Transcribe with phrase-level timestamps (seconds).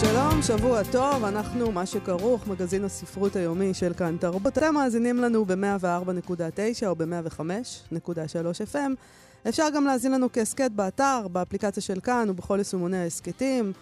[0.00, 4.58] שלום, שבוע טוב, אנחנו מה שכרוך, מגזין הספרות היומי של כאן תרבות.
[4.58, 8.90] אתם מאזינים לנו ב-104.9 או ב-105.3 FM.
[9.48, 13.72] אפשר גם להאזין לנו כהסכת באתר, באפליקציה של כאן ובכל יישומוני ההסכתים.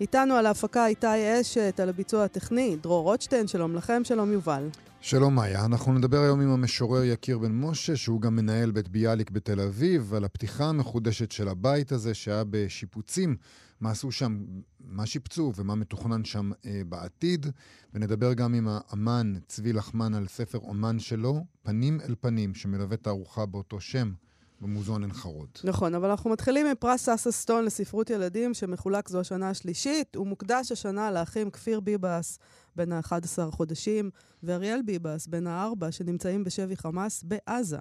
[0.00, 4.68] איתנו על ההפקה איתי אשת, על הביצוע הטכני, דרור רוטשטיין, שלום לכם, שלום יובל.
[5.00, 9.30] שלום מאיה, אנחנו נדבר היום עם המשורר יקיר בן משה, שהוא גם מנהל בית ביאליק
[9.30, 13.36] בתל אביב, על הפתיחה המחודשת של הבית הזה, שהיה בשיפוצים,
[13.80, 14.44] מה עשו שם,
[14.80, 17.46] מה שיפצו ומה מתוכנן שם אה, בעתיד.
[17.94, 23.46] ונדבר גם עם האמן צבי לחמן על ספר אומן שלו, פנים אל פנים, שמלווה תערוכה
[23.46, 24.12] באותו שם.
[24.60, 25.48] במוזיאון עין חרוד.
[25.64, 30.14] נכון, אבל אנחנו מתחילים מפרס סאסה סטון לספרות ילדים, שמחולק זו השנה השלישית.
[30.14, 32.38] הוא מוקדש השנה לאחים כפיר ביבס,
[32.76, 34.10] בן ה-11 חודשים,
[34.42, 37.78] ואריאל ביבס, בן הארבע, שנמצאים בשבי חמאס בעזה.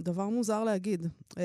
[0.00, 1.06] דבר מוזר להגיד.
[1.30, 1.36] Uh,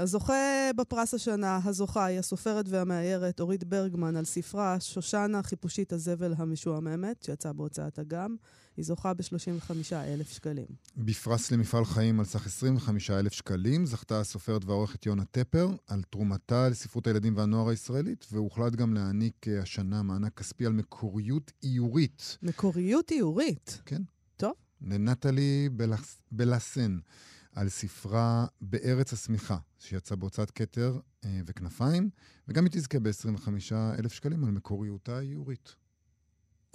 [0.00, 7.22] הזוכה בפרס השנה, הזוכה היא הסופרת והמאיירת אורית ברגמן על ספרה שושנה חיפושית הזבל המשועממת,
[7.22, 8.36] שיצאה בהוצאת אגם.
[8.76, 10.66] היא זוכה ב-35,000 שקלים.
[10.96, 17.06] בפרס למפעל חיים על סך 25,000 שקלים זכתה הסופרת והעורכת יונה טפר על תרומתה לספרות
[17.06, 22.38] הילדים והנוער הישראלית, והוחלט גם להעניק אה, השנה מענק כספי על מקוריות איורית.
[22.42, 23.80] מקוריות איורית?
[23.84, 24.02] כן.
[24.36, 24.52] טוב.
[24.82, 26.18] לנטלי בלס...
[26.32, 26.98] בלסן.
[27.54, 32.10] על ספרה בארץ השמיכה, שיצא בהוצאת כתר אה, וכנפיים,
[32.48, 35.74] וגם היא תזכה ב-25,000 שקלים על מקוריותה האיורית.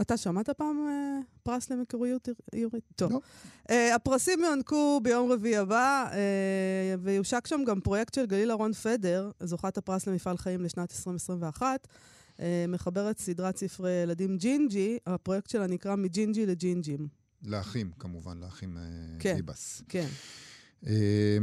[0.01, 2.83] אתה שמעת פעם אה, פרס למקוריות איורית?
[2.95, 3.11] טוב.
[3.11, 3.21] לא.
[3.69, 9.31] אה, הפרסים יוענקו ביום רביעי הבא, אה, ויושק שם גם פרויקט של גליל אהרון פדר,
[9.39, 11.87] זוכת הפרס למפעל חיים לשנת 2021.
[12.39, 17.07] אה, מחברת סדרת ספרי ילדים ג'ינג'י, הפרויקט שלה נקרא מג'ינג'י לג'ינג'ים.
[17.43, 18.83] לאחים, כמובן, לאחים אה,
[19.19, 19.81] כן, ליבס.
[19.89, 20.07] כן.
[20.87, 21.37] אה,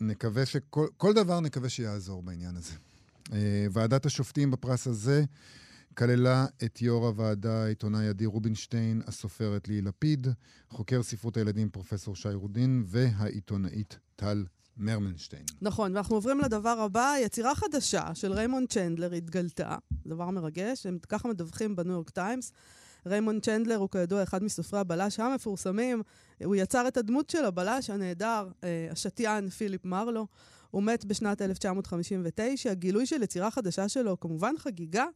[0.00, 2.74] נקווה שכל כל דבר נקווה שיעזור בעניין הזה.
[3.32, 5.24] אה, ועדת השופטים בפרס הזה
[5.94, 10.26] כללה את יו"ר הוועדה, העיתונאי עדי רובינשטיין, הסופרת ליהי לפיד,
[10.70, 14.44] חוקר ספרות הילדים פרופסור שי רודין והעיתונאית טל
[14.76, 15.44] מרמנשטיין.
[15.62, 17.14] נכון, ואנחנו עוברים לדבר הבא.
[17.22, 22.52] יצירה חדשה של ריימונד צ'נדלר התגלתה, דבר מרגש, הם ככה מדווחים בניו יורק טיימס.
[23.06, 26.02] ריימונד צ'נדלר הוא כידוע אחד מסופרי הבלש המפורסמים.
[26.44, 30.26] הוא יצר את הדמות של הבלש הנהדר, אה, השתיין פיליפ מרלו.
[30.70, 32.74] הוא מת בשנת 1959.
[32.74, 35.06] גילוי של יצירה חדשה שלו, כמובן חגיגה,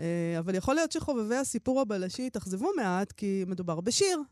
[0.00, 4.22] אה, אבל יכול להיות שחובבי הסיפור הבלשי התאכזבו מעט, כי מדובר בשיר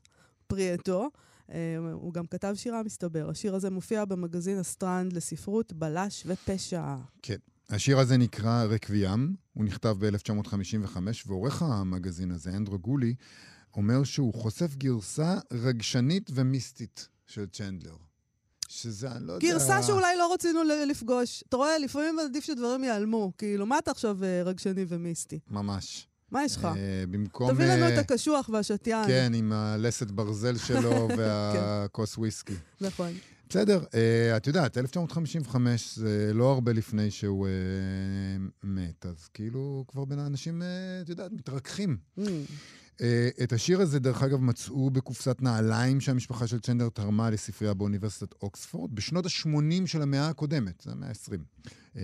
[0.47, 1.11] פרי עטו.
[1.53, 3.31] אה, הוא גם כתב שירה, מסתבר.
[3.31, 6.97] השיר הזה מופיע במגזין הסטרנד לספרות בלש ופשע.
[7.23, 7.37] כן.
[7.71, 10.97] השיר הזה נקרא רקוויאם, הוא נכתב ב-1955,
[11.27, 13.15] ועורך המגזין הזה, אנדרו גולי,
[13.77, 17.97] אומר שהוא חושף גרסה רגשנית ומיסטית של צ'נדלר.
[18.69, 19.49] שזה, אני לא יודע...
[19.49, 21.45] גרסה שאולי לא רצינו לפגוש.
[21.49, 23.33] אתה רואה, לפעמים עדיף שדברים ייעלמו.
[23.39, 25.39] כאילו, מה אתה עכשיו אה, רגשני ומיסטי?
[25.51, 26.07] ממש.
[26.31, 26.65] מה יש לך?
[26.65, 27.55] אה, במקום...
[27.55, 29.07] תביא לנו אה, את הקשוח והשתיין.
[29.07, 32.55] כן, עם הלסת ברזל שלו והכוס וויסקי.
[32.81, 33.13] נכון.
[33.49, 37.53] בסדר, אה, את יודעת, 1955 זה לא הרבה לפני שהוא אה,
[38.63, 41.97] מת, אז כאילו כבר בין האנשים, אה, את יודעת, מתרככים.
[42.19, 42.23] Mm.
[43.43, 48.95] את השיר הזה, דרך אגב, מצאו בקופסת נעליים שהמשפחה של צ'נדלר תרמה לספרייה באוניברסיטת אוקספורד
[48.95, 52.01] בשנות ה-80 של המאה הקודמת, זה המאה ה-20.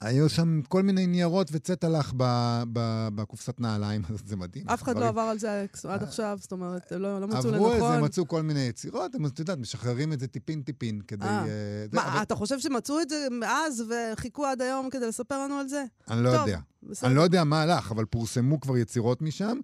[0.00, 4.68] היו שם כל מיני ניירות וצטלח ב- ב- בקופסת נעליים, אז זה מדהים.
[4.68, 7.78] אף אחד לא עבר על זה עד עכשיו, זאת אומרת, לא לא מצאו עברו את
[7.78, 8.04] זה, לנכון.
[8.04, 11.26] מצאו כל מיני יצירות, הם, את יודעת, משחררים את זה טיפין-טיפין כדי...
[11.26, 11.44] אה.
[11.44, 15.68] אה, מה, אתה חושב שמצאו את זה מאז וחיכו עד היום כדי לספר לנו על
[15.68, 15.84] זה?
[16.10, 16.58] אני לא יודע.
[17.02, 19.58] אני לא יודע מה הלך, אבל פורסמו כבר יצירות משם.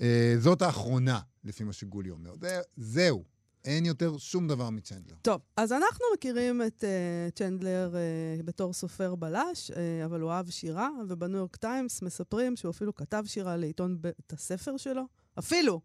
[0.00, 2.30] אה, זאת האחרונה, לפי מה שגולי אומר.
[2.40, 3.24] זה, זהו,
[3.64, 5.14] אין יותר שום דבר מצ'נדלר.
[5.22, 9.74] טוב, אז אנחנו מכירים את uh, צ'נדלר uh, בתור סופר בלש, uh,
[10.04, 14.76] אבל הוא אהב שירה, ובניו יורק טיימס מספרים שהוא אפילו כתב שירה לעיתון בית הספר
[14.76, 15.02] שלו.
[15.38, 15.80] אפילו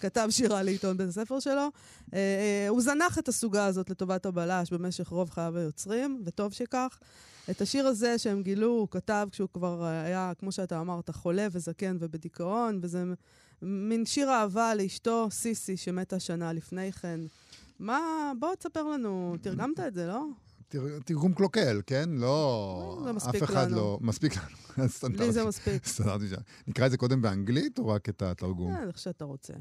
[0.00, 1.68] כתב שירה לעיתון בית הספר שלו.
[2.02, 2.14] Uh, uh,
[2.68, 6.98] הוא זנח את הסוגה הזאת לטובת הבלש במשך רוב חייו היוצרים, וטוב שכך.
[7.50, 11.96] את השיר הזה שהם גילו, הוא כתב כשהוא כבר היה, כמו שאתה אמרת, חולה וזקן
[12.00, 13.04] ובדיכאון, וזה
[13.62, 17.20] מין שיר אהבה לאשתו סיסי שמתה שנה לפני כן.
[17.78, 20.24] מה, בוא תספר לנו, תרגמת את זה, לא?
[20.68, 22.08] תר- תרגום קלוקל, כן?
[22.12, 23.06] לא...
[23.16, 23.70] אף אחד.
[23.70, 23.98] לא...
[24.00, 24.86] מספיק לנו.
[25.18, 25.86] לי זה מספיק.
[25.88, 26.36] סטנדרטי שם.
[26.66, 28.74] נקרא את זה קודם באנגלית או רק את התרגום?
[28.74, 29.52] אה, איך שאתה רוצה.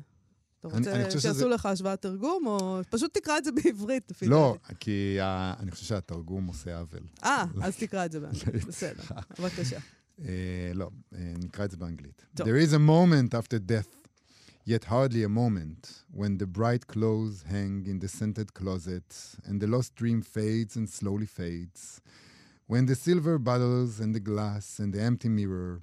[0.59, 4.55] אתה רוצה שיעשו לך השוואת תרגום, או פשוט תקרא את זה בעברית, לפי לא.
[4.79, 5.17] כי
[5.59, 6.99] אני חושב שהתרגום עושה עוול.
[7.23, 8.65] אה, אז תקרא את זה באנגלית.
[8.69, 9.03] בסדר,
[9.39, 9.79] בבקשה.
[10.24, 12.26] אה, לא, אה, נקרא את זה באנגלית.
[12.34, 12.46] טוב.
[12.46, 14.00] There is a moment after death,
[14.66, 19.08] yet hardly a moment, when the bright clothes hang in the scented closet,
[19.46, 22.00] and the lost dream fades and slowly fades,
[22.66, 25.82] when the silver bottles and the glass and the empty mirror,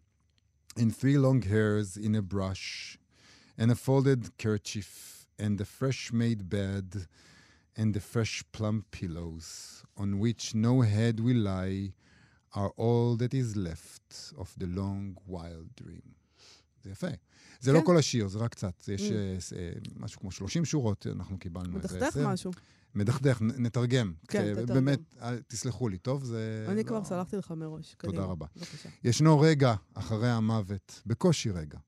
[0.80, 2.98] and three long hairs in a brush,
[3.58, 4.92] and a folded kerchief,
[5.44, 7.08] and the fresh-made bed,
[7.80, 9.48] and the fresh plum pillows,
[10.04, 11.94] on which no head will lie,
[12.55, 16.09] are all that is left of the long wild dream.
[16.85, 17.07] זה יפה.
[17.61, 17.87] זה לא כן.
[17.87, 18.89] כל השיר, זה רק קצת.
[18.89, 19.13] יש Mm.
[19.15, 22.29] אה, אה, משהו כמו 30 שורות, אנחנו קיבלנו איזה מדכדך עשר.
[22.29, 22.51] משהו.
[22.95, 24.13] מדכדך, נתרגם.
[24.29, 24.75] כן, תתרגם.
[24.75, 26.25] באמת, אה, תסלחו לי, טוב?
[26.25, 26.67] זה...
[26.69, 27.95] אני לא- כבר סלחתי לך מראש.
[27.99, 28.47] תודה קדימה, רבה.
[28.57, 28.89] בבקשה.
[29.05, 31.79] ישנו רגע אחרי המוות, בקושי רגע.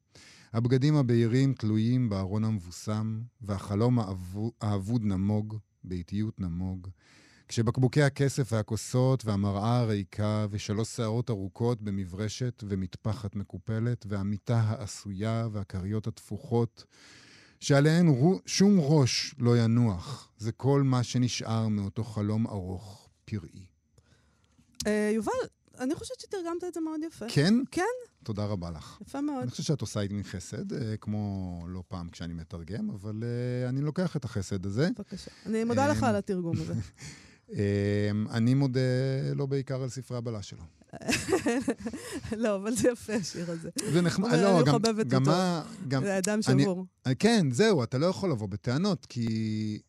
[0.53, 6.89] הבגדים הבהירים תלויים בארון המבוסם, והחלום האבו- האבוד נמוג, באיטיות נמוג.
[7.49, 16.85] כשבקבוקי הכסף והכוסות והמראה הריקה ושלוש שערות ארוכות במברשת ומטפחת מקופלת והמיטה העשויה והכריות התפוחות,
[17.61, 18.07] שעליהן
[18.47, 23.67] שום ראש לא ינוח, זה כל מה שנשאר מאותו חלום ארוך, פראי.
[24.87, 25.33] אה, יובל,
[25.79, 27.27] אני חושבת שתרגמת את זה מאוד יפה.
[27.29, 27.55] כן?
[27.71, 27.83] כן,
[28.25, 28.99] תודה רבה לך.
[29.07, 29.43] יפה מאוד.
[29.43, 33.81] אני חושב שאת עושה איתי חסד, אה, כמו לא פעם כשאני מתרגם, אבל אה, אני
[33.81, 34.89] לוקח את החסד הזה.
[34.99, 35.31] בבקשה.
[35.47, 36.75] אני מודה לך על התרגום הזה.
[37.55, 38.81] אה, אני מודה
[39.35, 40.63] לו בעיקר על ספרי הבלש שלו.
[42.43, 43.71] לא, אבל זה יפה השיר הזה.
[43.93, 44.79] זה נחמד, לא, גם,
[45.09, 45.31] גם אותו.
[45.31, 45.63] מה...
[45.89, 46.87] גם, זה אדם שבור.
[47.07, 49.81] אה, כן, זהו, אתה לא יכול לבוא בטענות, כי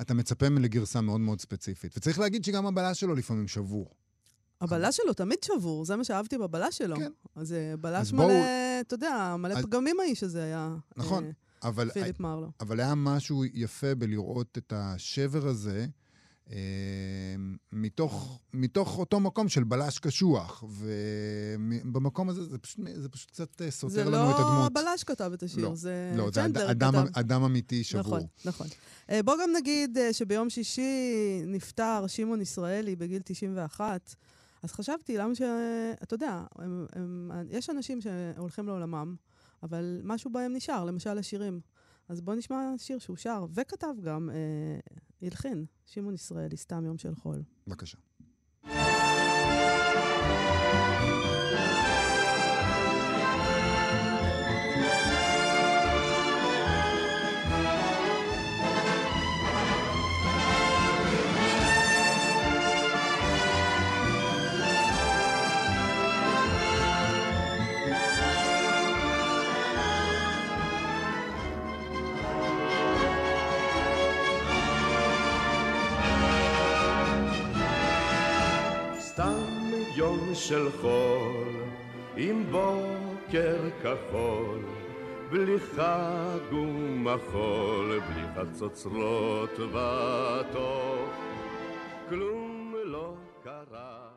[0.00, 1.96] אתה מצפה לגרסה מאוד מאוד ספציפית.
[1.96, 3.90] וצריך להגיד שגם הבלש שלו לפעמים שבור.
[4.60, 6.96] הבלש שלו תמיד שבור, זה מה שאהבתי בבלש שלו.
[6.96, 7.10] כן.
[7.36, 8.32] אז זה בלש מלא,
[8.80, 10.76] אתה יודע, מלא אז- פגמים האיש הזה היה.
[10.96, 11.30] נכון, אה,
[11.62, 12.50] אבל, פיליפ מרלו.
[12.60, 15.86] אבל היה משהו יפה בלראות את השבר הזה אה,
[17.72, 20.64] מתוך, מתוך אותו מקום של בלש קשוח,
[21.84, 24.66] ובמקום הזה זה פשוט, זה פשוט קצת אה, זה סותר לנו לא את הדמות.
[24.76, 27.18] הבלש כתב את השיר, לא, זה לא, זה צ'נדלר אד- אדם, כתב.
[27.18, 28.00] אדם אמיתי שבור.
[28.00, 28.66] נכון, נכון.
[29.10, 30.90] אה, בוא גם נגיד אה, שביום שישי
[31.46, 34.14] נפטר שמעון ישראלי בגיל 91,
[34.62, 35.42] אז חשבתי, למה ש...
[36.02, 39.14] אתה יודע, הם, הם, יש אנשים שהולכים לעולמם,
[39.62, 41.60] אבל משהו בהם נשאר, למשל השירים.
[42.08, 44.78] אז בוא נשמע שיר שהוא שר, וכתב גם, אה,
[45.22, 47.42] הלחין, שמעון ישראלי, סתם יום של חול.
[47.66, 47.98] בבקשה.
[80.36, 81.64] של חול,
[82.16, 84.60] עם בוקר כחול,
[85.30, 91.08] בלי חג ומחול, בלי חצוצרות וטוב,
[92.08, 94.08] כלום לא קרה.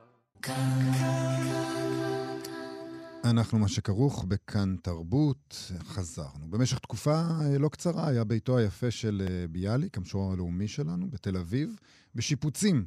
[3.23, 6.47] אנחנו מה שכרוך בכאן תרבות, חזרנו.
[6.49, 11.37] במשך תקופה אה, לא קצרה היה ביתו היפה של אה, ביאליק, המשורר הלאומי שלנו, בתל
[11.37, 11.75] אביב,
[12.15, 12.85] בשיפוצים.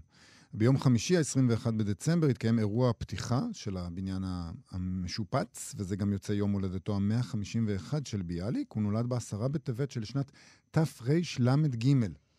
[0.54, 4.22] ביום חמישי, ה-21 בדצמבר, התקיים אירוע הפתיחה של הבניין
[4.70, 8.72] המשופץ, וזה גם יוצא יום הולדתו ה-151 של ביאליק.
[8.72, 10.32] הוא נולד בעשרה בטבת של שנת
[10.70, 11.86] תרל"ג,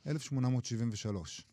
[0.07, 1.45] 1873.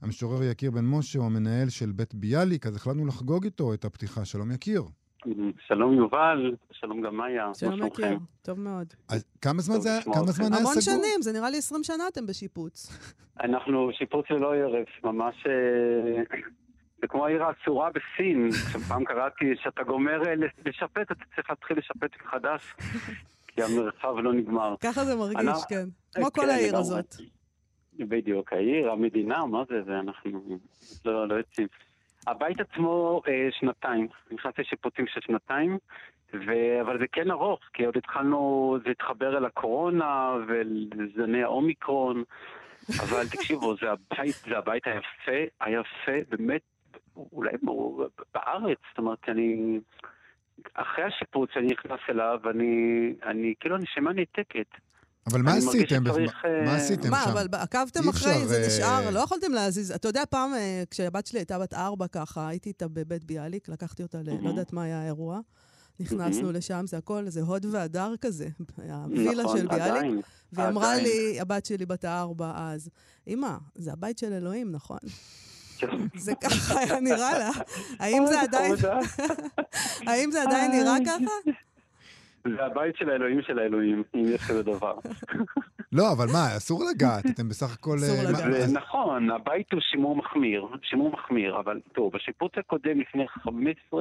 [0.00, 4.24] המשורר יקיר בן משה הוא המנהל של בית ביאליק, אז החלטנו לחגוג איתו את הפתיחה.
[4.24, 4.82] שלום יקיר.
[5.66, 7.46] שלום יובל, שלום גם מאיה.
[7.46, 7.82] מה שלום?
[7.82, 8.94] מכיר, טוב מאוד.
[9.08, 10.14] אז כמה זמן זה כמה.
[10.26, 10.96] זמן היה המון סגור?
[10.96, 12.88] שנים, זה נראה לי 20 שנה אתם בשיפוץ.
[13.44, 15.46] אנחנו שיפוץ ללא הרף, ממש...
[15.46, 16.22] אה,
[17.00, 18.48] זה כמו העיר האסורה בסין.
[18.88, 20.34] פעם קראתי שאתה גומר אה,
[20.66, 22.74] לשפט, אתה צריך להתחיל לשפט מחדש,
[23.48, 24.74] כי המרחב לא נגמר.
[24.80, 25.88] ככה זה מרגיש, כן.
[26.14, 26.80] כמו כן, כל העיר לגמרי.
[26.80, 27.14] הזאת.
[27.98, 30.58] בדיוק, העיר, המדינה, מה זה, זה אנחנו
[31.04, 31.68] לא, לא יוצאים.
[32.26, 35.78] הבית עצמו אה, שנתיים, נכנסתי לשיפוצים של שנתיים,
[36.34, 36.80] ו...
[36.80, 42.24] אבל זה כן ארוך, כי עוד התחלנו, זה התחבר אל הקורונה ולזני האומיקרון,
[43.00, 46.62] אבל תקשיבו, זה הבית, זה הבית היפה, היפה באמת,
[47.16, 47.52] אולי
[48.34, 49.80] בארץ, זאת אומרת, אני...
[50.74, 54.66] אחרי השיפוץ שאני נכנס אליו, אני, אני כאילו הנשימה ניתקת.
[55.26, 56.04] אבל מה מרגיש עשיתם?
[56.06, 57.30] שצריך, מה- אה, מה עשיתם מה, שם?
[57.30, 59.90] אבל עקבתם אחרי, זה אה, נשאר, לא יכולתם להזיז.
[59.92, 64.02] אתה יודע, פעם, אה, כשהבת שלי הייתה בת ארבע ככה, הייתי איתה בבית ביאליק, לקחתי
[64.02, 65.40] אותה, ל- לא יודעת מה היה האירוע.
[66.00, 68.48] נכנסנו לשם, זה הכל, זה הוד והדר כזה,
[68.88, 70.24] הווילה נכון, של ביאליק.
[70.52, 70.96] והיא אמרה.
[70.96, 72.88] לי, הבת שלי בת הארבע אז,
[73.28, 74.98] אמא, זה הבית של אלוהים, נכון?
[76.24, 77.50] זה ככה היה נראה לה.
[77.98, 78.98] האם זה עדיין, חמודה.
[80.10, 81.50] האם זה עדיין נראה ככה?
[82.44, 84.94] זה הבית של האלוהים של האלוהים, אם יש כזה דבר.
[85.92, 87.96] לא, אבל מה, אסור לגעת, אתם בסך הכל...
[87.96, 88.70] אסור אה, לגעת.
[88.72, 93.96] נכון, הבית הוא שימור מחמיר, שימור מחמיר, אבל תראו, בשיפוץ הקודם לפני 15-17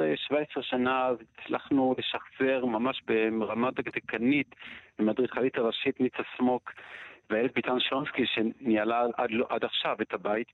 [0.61, 3.01] שנה אז הצלחנו לשחזר ממש
[3.39, 4.55] ברמה דקדקנית
[4.99, 6.71] עם האדריכלית הראשית ניצה סמוק
[7.29, 10.47] ואיילת ביטן שונסקי שניהלה עד, לא- עד עכשיו את הבית.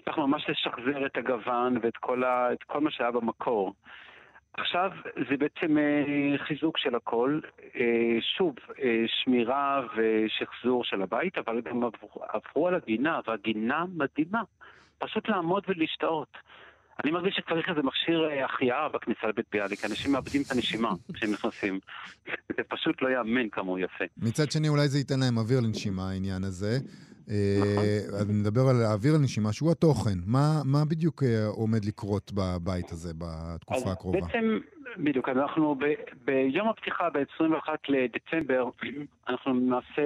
[0.00, 3.72] הצלחנו ממש לשחזר את הגוון ואת כל, ה, את כל מה שהיה במקור.
[4.60, 4.90] עכשיו
[5.30, 7.40] זה בעצם אה, חיזוק של הכל,
[7.76, 11.82] אה, שוב, אה, שמירה ושחזור של הבית, אבל גם
[12.28, 14.42] עברו, על הגינה, והגינה מדהימה.
[14.98, 16.28] פשוט לעמוד ולהשתאות.
[17.04, 21.32] אני מרגיש שצריך איזה מכשיר אה, החייאה בכניסה לבית ביאליק, אנשים מאבדים את הנשימה כשהם
[21.32, 21.80] נכנסים.
[22.56, 24.04] זה פשוט לא ייאמן כמה הוא יפה.
[24.16, 26.78] מצד שני, אולי זה ייתן להם אוויר לנשימה, העניין הזה.
[27.30, 27.84] אה, נכון.
[28.20, 30.18] אז נדבר על האוויר לנשימה, שהוא התוכן.
[30.26, 34.20] מה, מה בדיוק אה, עומד לקרות בבית הזה בתקופה הקרובה?
[34.20, 34.58] בעצם,
[34.96, 35.84] בדיוק, אנחנו ב,
[36.24, 38.68] ביום הפתיחה ב-21 לדצמבר,
[39.28, 40.02] אנחנו נעשה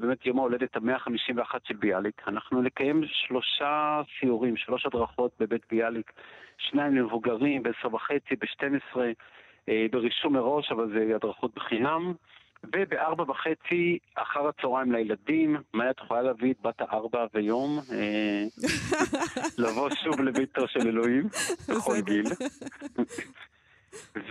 [0.00, 2.22] באמת יום ההולדת ה-151 של ביאליק.
[2.28, 6.12] אנחנו נקיים שלושה סיורים, שלוש הדרכות בבית ביאליק,
[6.58, 8.98] שניים למבוגרים, ב-10 וחצי, ב-12,
[9.68, 12.12] אה, ברישום מראש, אבל זה הדרכות בחינם.
[12.64, 18.44] ובארבע וחצי אחר הצהריים לילדים, מאיה את יכולה להביא את בת הארבע ויום, אה,
[19.64, 21.28] לבוא שוב לביתו של אלוהים,
[21.68, 22.26] בכל גיל.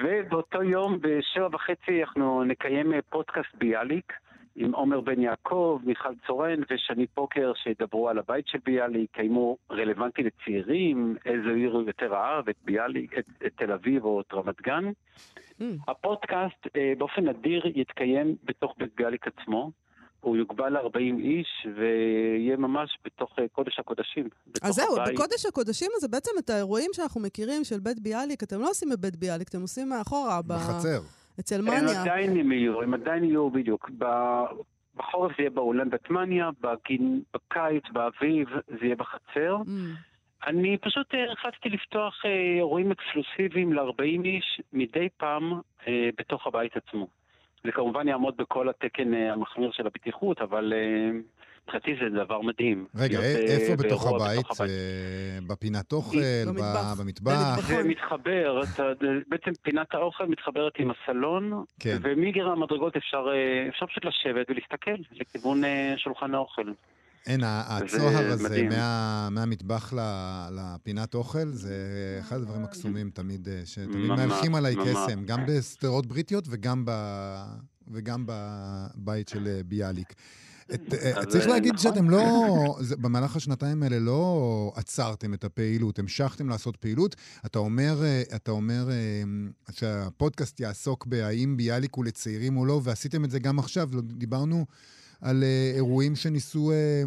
[0.02, 4.14] ובאותו יום, בשבע וחצי, אנחנו נקיים אה, פודקאסט ביאליק
[4.56, 9.58] עם עומר בן יעקב, מיכל צורן ושני פוקר שידברו על הבית של ביאליק, האם הוא
[9.72, 14.34] רלוונטי לצעירים, איזה עיר הוא יותר אהב, את ביאליק, את, את תל אביב או את
[14.34, 14.84] רמת גן.
[15.60, 15.64] Mm.
[15.88, 19.72] הפודקאסט אה, באופן נדיר יתקיים בתוך בית ביאליק עצמו.
[20.22, 24.30] הוא יוגבל ל-40 איש ויהיה ממש בתוך אה, קודש הקודשים.
[24.48, 25.14] בתוך אז זהו, הבית.
[25.14, 29.16] בקודש הקודשים הזה בעצם את האירועים שאנחנו מכירים של בית ביאליק, אתם לא עושים בבית
[29.16, 30.54] ביאליק, אתם עושים מאחורה, ב-
[31.40, 32.02] אצל הם מניה.
[32.02, 33.90] עדיין הם יהיו, הם עדיין יהיו בדיוק.
[34.96, 39.58] בחורף זה יהיה באולם בתמניה, בגין- בקיץ, באביב, זה יהיה בחצר.
[39.66, 39.70] Mm.
[40.48, 45.54] אני פשוט אה, החלטתי לפתוח אה, אירועים אקסקלוסיביים ל-40 איש מדי פעם
[45.88, 47.08] אה, בתוך הבית עצמו.
[47.64, 51.10] זה כמובן יעמוד בכל התקן אה, המחמיר של הבטיחות, אבל אה,
[51.68, 52.86] מבחינתי זה דבר מדהים.
[52.96, 54.46] רגע, להיות, א- אה, איפה בתוך הבית?
[54.62, 54.66] אה,
[55.48, 56.18] בפינת אוכל?
[57.00, 57.60] במטבח.
[57.68, 58.62] זה מתחבר,
[59.30, 61.98] בעצם פינת האוכל מתחברת עם הסלון, כן.
[62.04, 65.62] ומגר המדרגות אפשר, אה, אפשר פשוט לשבת ולהסתכל לכיוון
[65.98, 66.72] שולחן האוכל.
[67.28, 68.64] אין, הצוהר הזה.
[68.70, 70.00] מה- מהמטבח ל-
[70.52, 71.76] לפינת אוכל, זה
[72.20, 74.76] אחד הדברים הקסומים תמיד, שתמיד מהלכים עליי.
[74.76, 77.44] קסם, גם בסדרות בריטיות וגם ב-
[77.92, 80.14] וגם בבית של ביאליק.
[80.72, 80.78] אה,
[81.20, 81.84] אז, צריך אה, להגיד נכון.
[81.92, 82.24] שאתם לא,
[82.80, 87.16] זה- במהלך השנתיים האלה לא עצרתם את הפעילות, המשכתם לעשות פעילות.
[87.46, 89.24] אתה אומר, אה, אתה אומר אה,
[89.72, 93.90] שהפודקאסט יעסוק בהאם ביאליק הוא לצעירים או לא, ועשיתם את זה גם עכשיו.
[93.94, 94.66] לא- דיברנו
[95.22, 97.04] על אה, אירועים שניסו אה,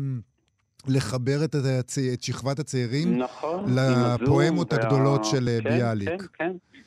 [0.86, 1.54] לחבר את,
[2.20, 3.18] שכבת הצעירים.
[3.18, 3.74] נכון.
[3.78, 6.08] לפואמות הגדולות של, אה, כן, ביאליק.
[6.08, 6.77] כן, כן.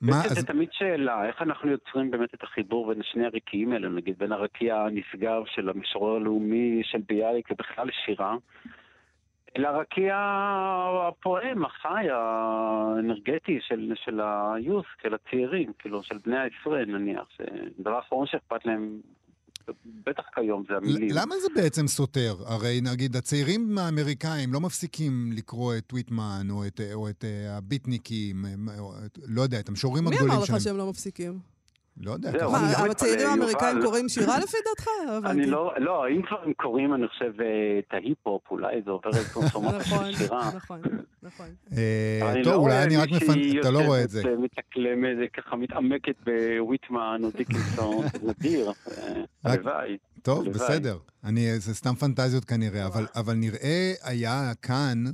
[0.00, 3.72] מה, בעצם אז, זה תמיד שאלה, איך אנחנו יוצרים באמת את החיבור בין שני הרקיעים
[3.72, 8.36] האלה, נגיד בין הרקיע הנשגב של המשורר הלאומי של ביאליק ובכלל שירה,
[9.56, 10.16] לרקיע
[11.08, 18.26] הפועם, החי, האנרגטי של, של היוס, של הצעירים, כאילו, של בני העשרה נניח, שהדבר האחרון
[18.26, 19.00] שאכפת להם,
[20.06, 21.08] בטח כיום, זה המילים.
[21.12, 22.36] למה זה בעצם סותר?
[22.46, 28.44] הרי נגיד הצעירים האמריקאים לא מפסיקים לקרוא את טוויטמן או את, או את אה, הביטניקים,
[28.78, 30.56] או את, לא יודע, את המשוררים מי הגדולים אמר שלהם.
[30.56, 31.57] לך שהם לא מפסיקים?
[32.00, 33.86] לא יודע, זהו, אני זה- לא מה, הצעירים האמריקאים יובל.
[33.86, 34.88] קוראים שירה לפי דעתך?
[35.24, 35.46] לא אני.
[35.46, 37.46] לא, לא, אם כבר הם קוראים, אני חושב, אה,
[37.78, 39.20] את ההיפ-הופ, אולי זה עובר איזה
[39.78, 40.50] נכון, של שירה.
[40.56, 40.80] נכון,
[41.22, 41.46] נכון.
[41.76, 43.60] אה, אבל אני טוב, לא אולי אני רק מפנ...
[43.60, 44.18] אתה לא רואה את זה.
[44.18, 49.96] יושבת, אה, מתאקלמת, ככה מתעמקת בוויטמן או דיקנסון, זה נדיר, אה, הלוואי.
[50.22, 50.48] טוב.
[50.48, 50.98] בסדר.
[51.24, 55.04] אני, זה סתם פנטזיות כנראה, אבל, אבל נראה היה כאן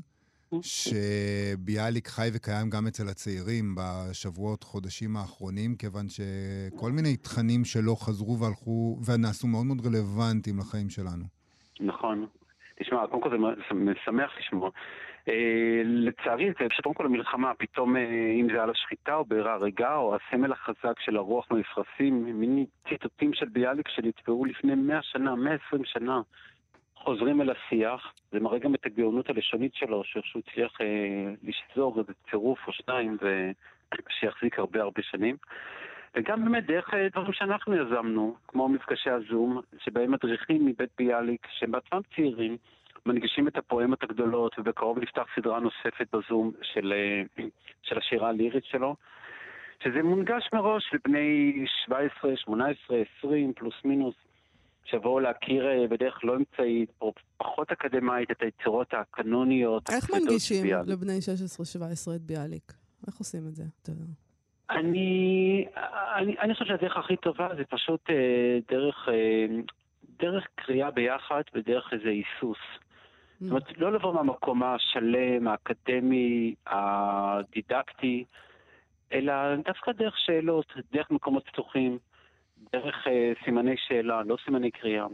[0.62, 8.38] שביאליק חי וקיים גם אצל הצעירים בשבועות, חודשים האחרונים, כיוון שכל מיני תכנים שלו חזרו
[8.38, 11.25] והלכו, ונעשו מאוד מאוד רלוונטיים לחיים שלנו.
[11.80, 12.26] נכון.
[12.76, 13.37] תשמע, קודם כל זה
[13.75, 14.70] משמח לשמוע.
[15.28, 18.02] אה, לצערי, זה פשוט קודם כל המלחמה, פתאום אה,
[18.40, 23.32] אם זה על השחיטה או בעירה רגע, או הסמל החזק של הרוח במפרשים, מיני ציטוטים
[23.34, 26.20] של ביאליק שנתבעו לפני 100 שנה, 120 שנה,
[27.04, 28.12] חוזרים אל השיח.
[28.32, 30.87] זה מראה גם את הגאונות הלשונית שלו, שאיכשהו הצליח אה,
[31.42, 35.37] לשזור איזה צירוף או שניים, ושיחזיק הרבה הרבה שנים.
[36.14, 41.70] וגם באמת דרך אה, דברים שאנחנו יזמנו, כמו מפגשי הזום, שבהם מדריכים מבית ביאליק, שהם
[41.70, 42.56] בעצמם צעירים,
[43.06, 47.44] מנגישים את הפואמות הגדולות, ובקרוב נפתח סדרה נוספת בזום של, אה,
[47.82, 48.96] של השירה הלירית שלו,
[49.84, 54.14] שזה מונגש מראש לבני 17, 18, 20, פלוס מינוס,
[54.85, 59.91] שיבואו להכיר אה, בדרך לא אמצעית, או פחות אקדמאית, את היצירות הקנוניות.
[59.91, 60.67] איך מנגישים.
[60.87, 61.19] לבני
[62.09, 62.73] 16-17 את ביאליק?
[63.07, 63.64] איך עושים את זה?
[63.83, 64.05] אתה יודע.
[64.71, 65.67] אני,
[66.17, 69.47] אני, אני חושב שהדרך הכי טובה זה פשוט אה, דרך, אה,
[70.19, 72.59] דרך קריאה ביחד ודרך איזה היסוס.
[73.41, 78.25] זאת אומרת, לא לבוא מהמקום השלם, האקדמי, הדידקטי,
[79.12, 81.99] אלא דווקא דרך שאלות, דרך מקומות פתוחים,
[82.75, 85.07] דרך אה, סימני שאלה, לא סימני קריאה.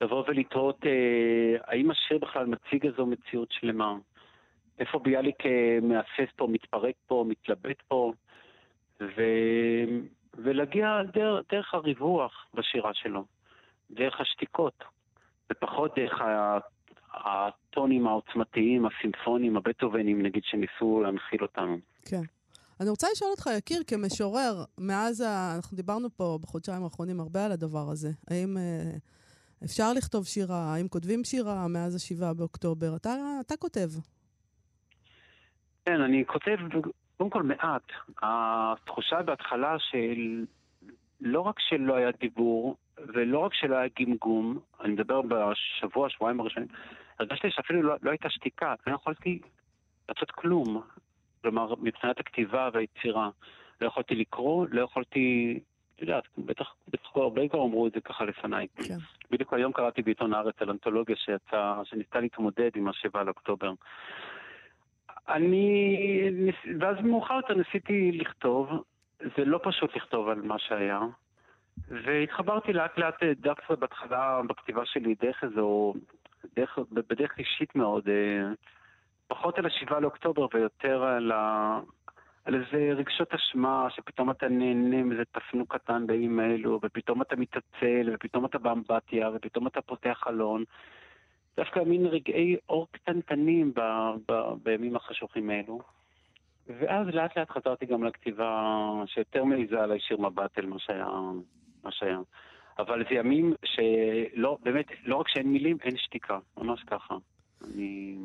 [0.00, 3.96] לבוא ולתהות אה, האם השיר בכלל מציג איזו מציאות שלמה.
[4.78, 8.12] איפה ביאליק אה, מאפס פה, מתפרק פה, מתלבט פה,
[9.00, 9.22] ו...
[10.34, 13.24] ולהגיע דרך, דרך הריווח בשירה שלו,
[13.90, 14.84] דרך השתיקות,
[15.52, 16.58] ופחות דרך ה...
[17.14, 21.78] הטונים העוצמתיים, הסימפוניים, הבטהובנים, נגיד, שניסו להנחיל אותנו.
[22.04, 22.22] כן.
[22.80, 25.56] אני רוצה לשאול אותך, יקיר, כמשורר, מאז, ה...
[25.56, 28.08] אנחנו דיברנו פה בחודשיים האחרונים הרבה על הדבר הזה.
[28.30, 28.92] האם אה,
[29.64, 30.74] אפשר לכתוב שירה?
[30.74, 32.96] האם כותבים שירה מאז השבעה באוקטובר?
[32.96, 33.14] אתה,
[33.46, 33.88] אתה כותב.
[35.84, 36.56] כן, אני כותב,
[37.16, 37.82] קודם כל מעט.
[38.22, 40.44] התחושה בהתחלה של
[41.20, 46.68] לא רק שלא היה דיבור, ולא רק שלא היה גמגום, אני מדבר בשבוע, שבועיים הראשונים,
[47.18, 49.40] הרגשתי שאפילו לא, לא הייתה שתיקה, לא יכולתי
[50.08, 50.82] לעשות כלום.
[51.42, 53.30] כלומר, מבחינת הכתיבה והיצירה.
[53.80, 55.58] לא יכולתי לקרוא, לא יכולתי,
[55.96, 58.66] את יודעת, בטח, בטח הרבה כבר אמרו את זה ככה לפניי.
[58.74, 58.96] כן.
[59.30, 63.72] בדיוק היום קראתי בעיתון הארץ על אנתולוגיה שיצא, שניסתה להתמודד עם השבעה לאוקטובר.
[65.28, 65.96] אני,
[66.80, 68.70] ואז מאוחר יותר ניסיתי לכתוב,
[69.20, 71.00] זה לא פשוט לכתוב על מה שהיה,
[71.88, 75.94] והתחברתי לאט לאט אה, דווקא בהתחלה בכתיבה שלי דרך איזו,
[76.56, 78.52] דרך, בדרך אישית מאוד, אה,
[79.32, 81.80] פחות על השבעה לאוקטובר ויותר על, ה,
[82.44, 88.10] על איזה רגשות אשמה, שפתאום אתה נהנה מאיזה תפנוק קטן בימים האלו, ופתאום אתה מתעצל,
[88.14, 90.64] ופתאום אתה באמבטיה, ופתאום אתה פותח חלון.
[91.56, 93.80] דווקא מין רגעי אור קטנטנים ב,
[94.28, 95.80] ב, בימים החשוכים האלו.
[96.66, 101.08] ואז לאט לאט חזרתי גם לכתיבה שיותר מעיזה עליי שיר מבט אל מה שהיה,
[101.84, 102.18] מה שהיה.
[102.78, 106.38] אבל זה ימים שלא, באמת, לא רק שאין מילים, אין שתיקה.
[106.56, 107.14] ממש ככה.
[107.64, 108.16] אני...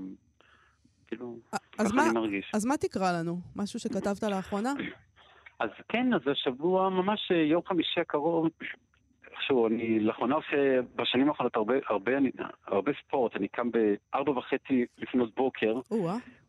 [1.08, 1.36] כאילו,
[1.78, 2.52] אז ככה מה, אני מרגיש.
[2.54, 3.40] אז מה תקרא לנו?
[3.56, 4.74] משהו שכתבת לאחרונה?
[5.60, 8.48] אז כן, אז השבוע, ממש אה, יום חמישי הקרוב,
[9.32, 10.58] איכשהו, אני לאחרונה עושה
[10.96, 12.32] בשנים האחרונות הרבה, הרבה, אני-
[12.68, 15.80] הרבה ספורט, אני קם בארבע וחצי לפנות בוקר.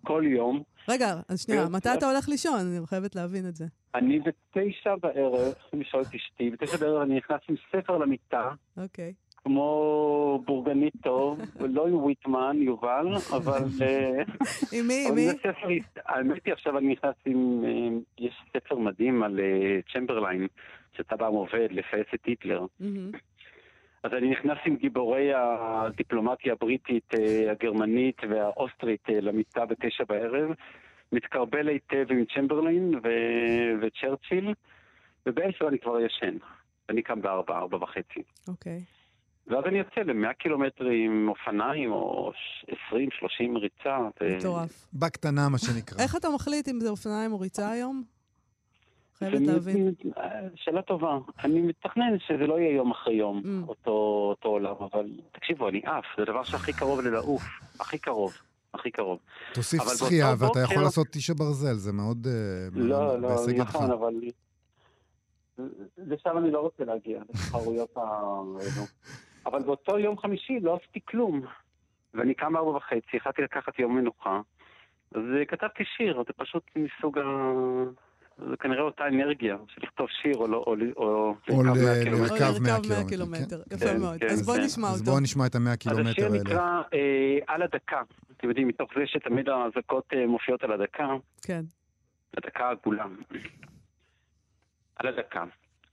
[0.04, 0.62] כל יום.
[0.88, 1.72] רגע, אז שנייה, כן.
[1.72, 2.54] מתי אתה הולך לישון?
[2.60, 3.64] אני חייבת להבין את זה.
[3.94, 9.12] אני בתשע בערב, צריכים לשאול את אשתי, בתשע בערב אני נכנס עם ספר למיטה, אוקיי.
[9.44, 11.40] כמו בורגני טוב,
[11.74, 13.64] לא עם ויטמן, יובל, אבל...
[13.82, 14.22] אה,
[14.72, 15.06] עם מי?
[15.08, 15.28] עם מי?
[16.06, 20.46] האמת היא עכשיו אני נכנס עם, אה, יש ספר מדהים על אה, צ'מברליין,
[20.96, 22.66] שאתה פעם עובד לפייס את היטלר.
[24.02, 27.14] אז אני נכנס עם גיבורי הדיפלומטיה הבריטית,
[27.50, 30.50] הגרמנית והאוסטרית למיטה בתשע בערב,
[31.12, 34.54] מתקרבל היטב עם צ'מברליין ו- וצ'רצ'יל,
[35.26, 36.36] ובעשר אני כבר ישן.
[36.88, 38.22] אני קם בארבע, ארבע וחצי.
[38.48, 38.80] אוקיי.
[39.50, 42.32] ואז אני יוצא למאה קילומטרים אופניים, או
[42.62, 43.98] עשרים, שלושים ריצה.
[44.20, 44.86] ו- מטורף.
[44.94, 45.98] בקטנה, מה שנקרא.
[46.02, 48.02] איך אתה מחליט אם זה אופניים או ריצה היום?
[49.18, 49.94] חייבת זה- להבין.
[50.18, 50.22] אה,
[50.54, 51.18] שאלה טובה.
[51.44, 53.68] אני מתכנן שזה לא יהיה יום אחרי יום, Mm.
[53.68, 57.42] אותו, עולם, אבל תקשיבו, אני עף, זה הדבר שהכי קרוב ללעוף.
[57.80, 58.32] הכי קרוב,
[58.74, 59.18] הכי קרוב.
[59.54, 62.32] תוסיף שחייה, ואתה יכול לעשות תשע ברזל, זה מאוד אה,
[62.74, 63.36] לא, לא.
[63.56, 64.14] נכון, אבל...
[65.98, 68.58] לשם אני לא רוצה להגיע, לתחרויות האלו.
[69.48, 71.42] אבל באותו יום חמישי לא עשיתי כלום.
[72.14, 74.40] ואני קם ארבע וחצי, החלטתי לקחת יום מנוחה.
[75.14, 77.22] אז אה, כתבתי שיר, זה פשוט מסוג ה...
[78.50, 80.74] זה כנראה אותה אנרגיה של לכתוב שיר או לא, או...
[80.96, 82.34] או, או לרכב ל- 100 קילומטר.
[82.34, 83.62] או לרכב 100 לרכב 100 קילומטר, קילומטר.
[83.68, 83.76] כן.
[83.76, 84.20] יפה כן, מאוד.
[84.20, 84.60] כן, אז בוא כן.
[84.60, 85.10] נשמע אז אותו.
[85.10, 86.38] בואו נשמע את המאה אז קילומטר השיר האלה.
[86.38, 88.02] נקרא אה, על הדקה.
[88.36, 91.08] אתם יודעים, מתוך זה שתמיד האזעקות אה, מופיעות על הדקה.
[91.42, 91.62] כן.
[92.36, 93.06] הדקה העגולה.
[94.96, 95.44] על הדקה.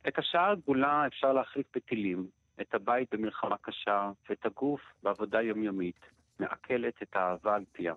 [0.07, 2.27] את השעה העגולה אפשר להחליף בטילים,
[2.61, 5.99] את הבית במלחמה קשה, ואת הגוף בעבודה יומיומית,
[6.39, 7.93] מעכלת את האהבה על פיה.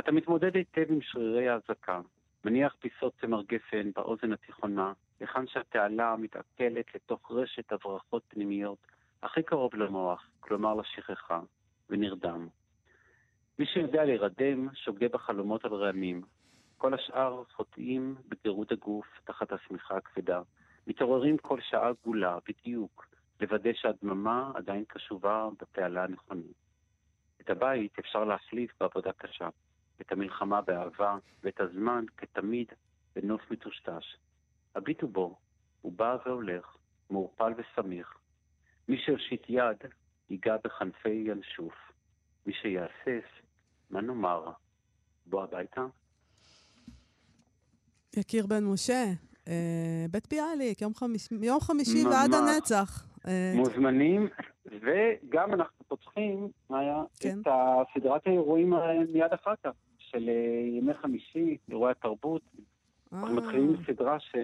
[0.00, 2.00] אתה מתמודד היטב עם שרירי האזעקה,
[2.44, 8.78] מניח פיסות צמר גפן באוזן התיכונה, היכן שהתעלה מתעכלת לתוך רשת הברחות פנימיות
[9.22, 11.40] הכי קרוב למוח, כלומר לשכחה,
[11.90, 12.48] ונרדם.
[13.58, 16.22] מי שיודע להירדם, שוגה בחלומות על רעמים.
[16.76, 20.40] כל השאר חוטאים בגירוד הגוף תחת השמיכה הכבדה.
[20.86, 23.06] מתעוררים כל שעה גולה, בדיוק,
[23.40, 26.56] לוודא שהדממה עדיין קשובה בתעלה הנכונית.
[27.40, 29.48] את הבית אפשר להחליף בעבודה קשה,
[30.00, 32.68] את המלחמה באהבה, ואת הזמן, כתמיד,
[33.16, 34.16] בנוף מטושטש.
[34.74, 35.38] הביטו בו,
[35.80, 36.76] הוא בא והולך,
[37.10, 38.14] מעורפל וסמיך.
[38.88, 39.76] מי שיושיט יד,
[40.30, 41.74] ייגע בכנפי ינשוף.
[42.46, 43.28] מי שיהסס,
[43.90, 44.50] מה נאמר?
[45.26, 45.86] בוא הביתה?
[48.16, 49.04] יקיר בן משה,
[49.48, 52.14] אה, בית ביאליק, יום, חמיש, יום חמישי ממש.
[52.14, 53.07] ועד הנצח.
[53.54, 54.28] מוזמנים,
[54.66, 57.38] וגם אנחנו פותחים, מאיה, כן.
[57.42, 58.72] את הסדרת האירועים
[59.12, 62.42] מיד אחר כך, של אה, ימי חמישי, אירועי התרבות.
[63.12, 64.34] אנחנו אה, מתחילים עם סדרה ש...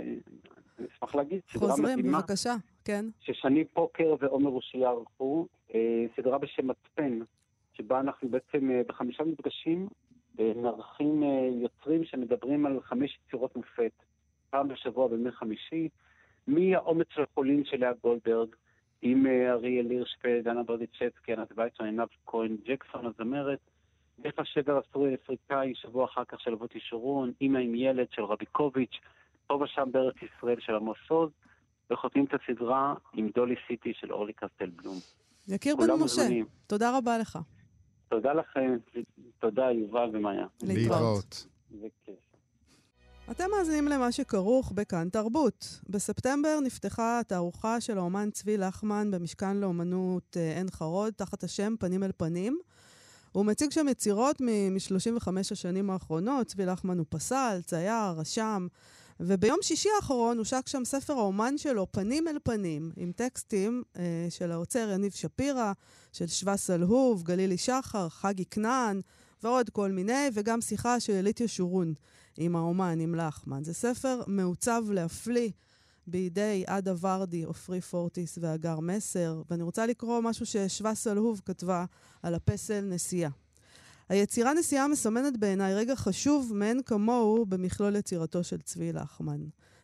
[0.79, 3.05] אני אשמח להגיד, סדרה חוזרים, מתאימה, בבקשה, כן.
[3.21, 7.19] ששני פוקר ועומר אושיה ערכו, אה, סדרה בשם מצפן,
[7.73, 9.89] שבה אנחנו בעצם בחמישה מפגשים
[10.57, 11.23] מארחים
[11.63, 13.93] יוצרים שמדברים על חמש יצירות מופת,
[14.51, 15.89] פעם בשבוע בימי חמישי,
[16.47, 18.49] מהאומץ של החולין של לאה גולדברג,
[19.07, 23.59] עם אה, אריאל הירשפלד, דנה ברדיצ'בסקי, ענת ויצמן, עינב כהן ג'קסון הזמרת,
[24.25, 29.01] איך השבר הסורי-אפריקאי, שבוע אחר כך של אבות ישורון, אימא עם ילד של רביקוביץ',
[29.47, 31.31] פה ושם בארץ ישראל של עמוס עוז,
[31.91, 34.97] וחותמים את הסדרה עם דולי סיטי של אורלי קסטל בלום.
[35.49, 36.23] יקיר בן משה.
[36.67, 37.39] תודה רבה לך.
[38.09, 38.77] תודה לכם,
[39.39, 40.47] תודה יובל ומאיה.
[40.63, 41.47] להתראות.
[41.71, 42.34] זה כיף.
[43.31, 45.81] אתם מאזינים למה שכרוך בכאן תרבות.
[45.89, 52.03] בספטמבר נפתחה התערוכה של האומן צבי לחמן במשכן לאומנות אה, עין חרוד, תחת השם פנים
[52.03, 52.59] אל פנים.
[53.33, 56.47] הוא מציג שם יצירות מ-35 השנים האחרונות.
[56.47, 58.67] צבי לחמן הוא פסל, צייר, רשם,
[59.21, 64.53] וביום שישי האחרון הושק שם ספר האומן שלו, פנים אל פנים, עם טקסטים אה, של
[64.53, 65.73] האוצר יניב שפירא,
[66.13, 69.01] של שבא סלהוב, גלילי שחר, חגי כנען,
[69.43, 71.95] ועוד כל מיני, וגם שיחה של אלית ישורון
[72.37, 73.65] עם האומן, עם לחמן.
[73.65, 75.51] זה ספר מעוצב להפליא
[76.07, 81.85] בידי עדה ורדי, עופרי פורטיס והגר מסר, ואני רוצה לקרוא משהו ששבא סלהוב כתבה
[82.23, 83.31] על הפסל נסיעה.
[84.09, 89.41] היצירה נסיעה מסמנת בעיניי רגע חשוב מאין כמוהו במכלול יצירתו של צבי לחמן.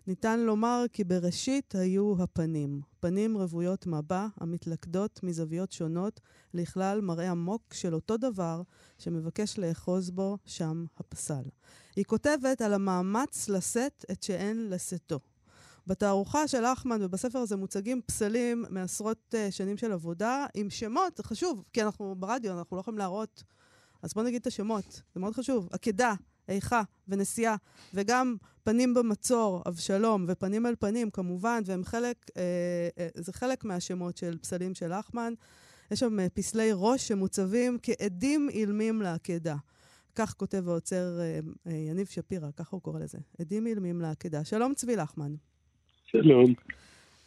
[0.06, 6.20] ניתן לומר כי בראשית היו הפנים, פנים רוויות מבע המתלכדות מזוויות שונות
[6.54, 8.62] לכלל מראה עמוק של אותו דבר
[8.98, 11.42] שמבקש לאחוז בו שם הפסל.
[11.96, 15.20] היא כותבת על המאמץ לשאת את שאין לשאתו.
[15.86, 21.64] בתערוכה של אחמן ובספר הזה מוצגים פסלים מעשרות uh, שנים של עבודה עם שמות, חשוב,
[21.72, 23.42] כי אנחנו ברדיו, אנחנו לא יכולים להראות,
[24.02, 25.68] אז בואו נגיד את השמות, זה מאוד חשוב.
[25.72, 26.14] עקדה,
[26.50, 27.56] איכה ונשיאה,
[27.94, 32.42] וגם פנים במצור, אבשלום, ופנים אל פנים כמובן, והם חלק, אה,
[32.98, 35.34] אה, זה חלק מהשמות של פסלים של אחמן.
[35.90, 39.56] יש שם אה, פסלי ראש שמוצבים כעדים אילמים לעקדה.
[40.14, 43.18] כך כותב האוצר אה, אה, יניב שפירא, ככה הוא קורא לזה.
[43.40, 44.44] עדים אילמים לעקדה.
[44.44, 45.34] שלום צבי לחמן.
[46.04, 46.54] שלום.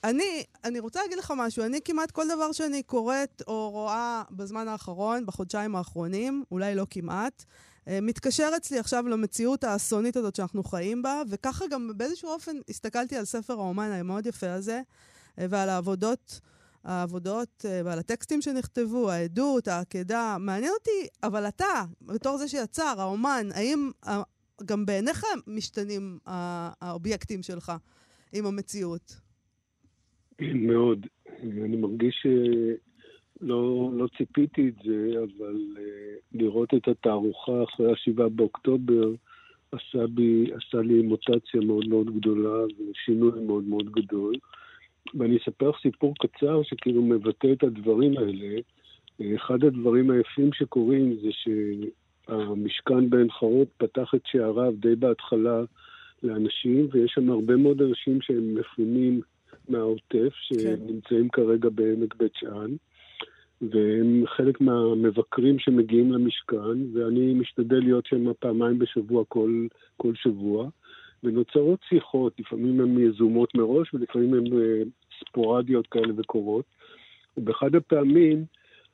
[0.03, 4.67] אני, אני רוצה להגיד לך משהו, אני כמעט כל דבר שאני קוראת או רואה בזמן
[4.67, 7.45] האחרון, בחודשיים האחרונים, אולי לא כמעט,
[7.87, 13.25] מתקשר אצלי עכשיו למציאות האסונית הזאת שאנחנו חיים בה, וככה גם באיזשהו אופן הסתכלתי על
[13.25, 14.81] ספר האומן המאוד יפה הזה,
[15.39, 16.39] אה, ועל העבודות,
[16.83, 20.37] העבודות אה, ועל הטקסטים שנכתבו, העדות, העקדה.
[20.39, 24.21] מעניין אותי, אבל אתה, בתור זה שיצר, האומן, האם אה,
[24.65, 27.71] גם בעיניך משתנים אה, האובייקטים שלך
[28.33, 29.15] עם המציאות?
[30.41, 31.07] מאוד.
[31.41, 32.27] אני מרגיש
[33.39, 39.11] שלא לא ציפיתי את זה, אבל אה, לראות את התערוכה אחרי השבעה באוקטובר
[39.71, 44.35] עשה, בי, עשה לי מוטציה מאוד מאוד גדולה ושינוי מאוד מאוד גדול.
[45.13, 48.59] ואני אספר לך סיפור קצר שכאילו מבטא את הדברים האלה.
[49.35, 55.63] אחד הדברים היפים שקורים זה שהמשכן בעין חרוד פתח את שעריו די בהתחלה
[56.23, 59.21] לאנשים, ויש שם הרבה מאוד אנשים שהם מפונים
[59.69, 62.75] מהעוטף, שנמצאים כרגע בעמק בית שאן,
[63.71, 70.69] והם חלק מהמבקרים שמגיעים למשכן, ואני משתדל להיות שם פעמיים בשבוע כל, כל שבוע,
[71.23, 74.82] ונוצרות שיחות, לפעמים הן יזומות מראש ולפעמים הן אה,
[75.19, 76.65] ספורדיות כאלה וקורות.
[77.38, 78.45] ובאחד הפעמים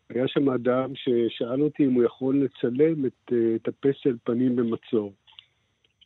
[0.10, 5.14] היה שם אדם ששאל אותי אם הוא יכול לצלם את, אה, את הפסל פנים במצור.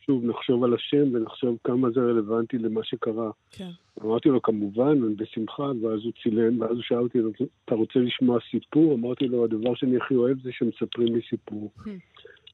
[0.06, 3.30] שוב, נחשוב על השם ונחשוב כמה זה רלוונטי למה שקרה.
[3.50, 3.70] כן.
[4.04, 7.18] אמרתי לו, כמובן, בשמחה, ואז הוא צילם, ואז הוא שאל אותי,
[7.64, 8.94] אתה רוצה לשמוע סיפור?
[8.94, 11.70] אמרתי לו, הדבר שאני הכי אוהב זה שמספרים לי סיפור.
[11.78, 11.88] Hmm.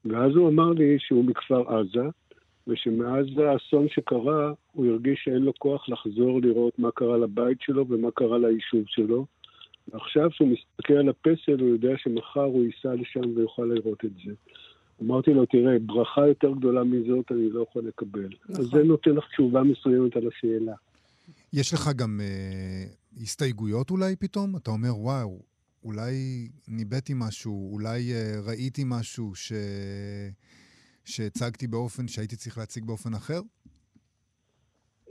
[0.05, 2.09] ואז הוא אמר לי שהוא מכפר עזה,
[2.67, 8.11] ושמאז האסון שקרה, הוא הרגיש שאין לו כוח לחזור לראות מה קרה לבית שלו ומה
[8.11, 9.25] קרה ליישוב שלו.
[9.87, 14.31] ועכשיו כשהוא מסתכל על הפסל, הוא יודע שמחר הוא ייסע לשם ויוכל לראות את זה.
[15.01, 18.29] אמרתי לו, תראה, ברכה יותר גדולה מזאת אני לא יכול לקבל.
[18.49, 18.55] נכון.
[18.55, 20.73] אז זה נותן לך תשובה מסוימת על השאלה.
[21.53, 22.83] יש לך גם אה,
[23.21, 24.55] הסתייגויות אולי פתאום?
[24.55, 25.39] אתה אומר, וואו,
[25.83, 26.13] אולי
[26.67, 29.53] ניבאתי משהו, אולי אה, ראיתי משהו ש...
[31.05, 33.39] שהצגתי באופן, שהייתי צריך להציג באופן אחר?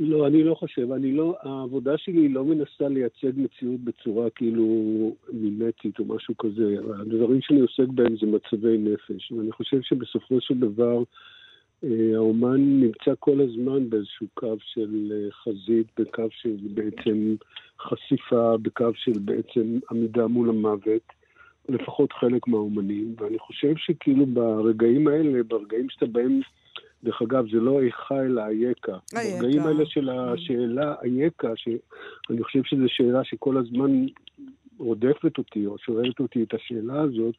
[0.03, 0.93] לא, אני לא חושב.
[0.93, 4.67] אני לא, העבודה שלי לא מנסה לייצג מציאות בצורה כאילו
[5.33, 6.77] מימטית או משהו כזה.
[7.01, 9.33] הדברים שאני עוסק בהם זה מצבי נפש.
[9.33, 11.03] ואני חושב שבסופו של דבר
[11.85, 17.35] אה, האומן נמצא כל הזמן באיזשהו קו של אה, חזית, בקו של בעצם
[17.81, 21.13] חשיפה, בקו של בעצם עמידה מול המוות.
[21.69, 26.41] לפחות חלק מהאומנים, ואני חושב שכאילו ברגעים האלה, ברגעים שאתה בהם
[27.05, 28.99] דרך אגב, זה לא איכה אלא אייכה.
[29.15, 34.07] ברגעים האלה של השאלה אייכה, שאני חושב שזו שאלה שכל הזמן
[34.79, 37.35] רודפת אותי, או שואלת אותי את השאלה הזאת,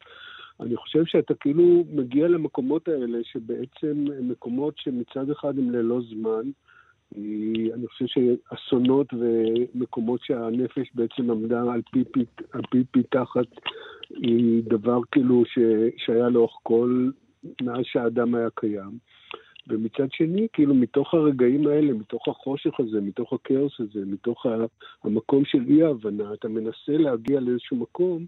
[0.59, 6.51] אני חושב שאתה כאילו מגיע למקומות האלה שבעצם הם מקומות שמצד אחד הם ללא זמן.
[7.15, 13.47] אני חושב שאסונות ומקומות שהנפש בעצם עמדה על פי, פי, על פי פיתחת
[14.09, 15.59] היא דבר כאילו ש,
[15.97, 17.09] שהיה לאורך כל,
[17.61, 18.97] מאז שהאדם היה קיים.
[19.67, 24.45] ומצד שני, כאילו, מתוך הרגעים האלה, מתוך החושך הזה, מתוך הכאוס הזה, מתוך
[25.03, 28.25] המקום של אי-ההבנה, אתה מנסה להגיע לאיזשהו מקום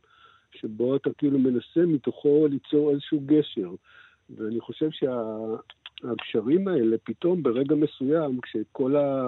[0.52, 3.70] שבו אתה כאילו מנסה מתוכו ליצור איזשהו גשר.
[4.30, 9.28] ואני חושב שהגשרים האלה, פתאום ברגע מסוים, כשכל ה...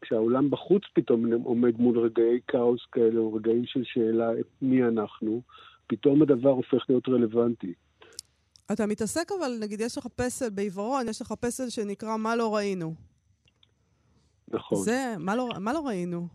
[0.00, 4.30] כשהעולם בחוץ פתאום עומד מול רגעי כאוס כאלה, או רגעים של שאלה
[4.62, 5.42] מי אנחנו,
[5.86, 7.74] פתאום הדבר הופך להיות רלוונטי.
[8.72, 12.94] אתה מתעסק אבל, נגיד, יש לך פסל בעיוורון, יש לך פסל שנקרא מה לא ראינו.
[14.48, 14.78] נכון.
[14.78, 16.28] זה, מה לא, מה לא ראינו?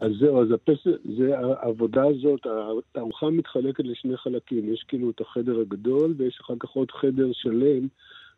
[0.00, 4.72] אז זהו, אז הפסל, זה, העבודה הזאת, התערוכה מתחלקת לשני חלקים.
[4.72, 7.88] יש כאילו את החדר הגדול, ויש אחר כך עוד חדר שלם,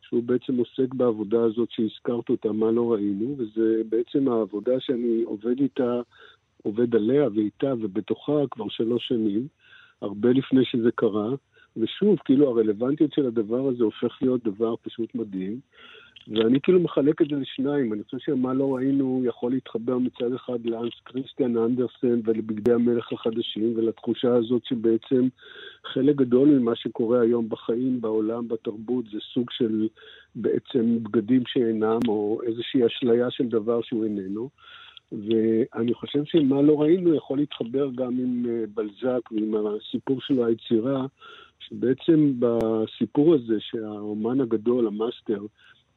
[0.01, 5.61] שהוא בעצם עוסק בעבודה הזאת שהזכרת אותה, מה לא ראינו, וזה בעצם העבודה שאני עובד
[5.61, 6.01] איתה,
[6.63, 9.49] עובד עליה ואיתה ובתוכה כבר שלוש שנים,
[10.01, 11.29] הרבה לפני שזה קרה.
[11.77, 15.61] ושוב, כאילו הרלוונטיות של הדבר הזה הופך להיות דבר פשוט מדהים.
[16.29, 17.93] ואני כאילו מחלק את זה לשניים.
[17.93, 23.73] אני חושב שמה לא ראינו יכול להתחבר מצד אחד לאנס קריסטיאן אנדרסן ולבגדי המלך החדשים
[23.77, 25.29] ולתחושה הזאת שבעצם
[25.85, 29.89] חלק גדול ממה שקורה היום בחיים, בעולם, בתרבות, זה סוג של
[30.35, 34.49] בעצם בגדים שאינם או איזושהי אשליה של דבר שהוא איננו.
[35.13, 41.07] ואני חושב שמה לא ראינו יכול להתחבר גם עם אה, בלזק ועם הסיפור של היצירה,
[41.69, 45.41] שבעצם בסיפור הזה שהאומן הגדול, המאסטר,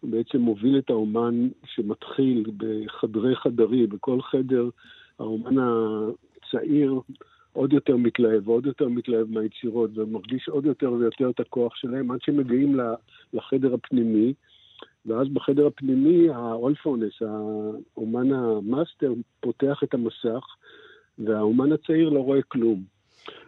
[0.03, 4.69] בעצם מוביל את האומן שמתחיל בחדרי חדרים, בכל חדר
[5.19, 6.99] האומן הצעיר
[7.53, 12.21] עוד יותר מתלהב ועוד יותר מתלהב מהיצירות ומרגיש עוד יותר ויותר את הכוח שלהם עד
[12.21, 12.79] שמגיעים
[13.33, 14.33] לחדר הפנימי.
[15.05, 20.43] ואז בחדר הפנימי האולפונס, האומן המאסטר, פותח את המסך
[21.17, 22.94] והאומן הצעיר לא רואה כלום.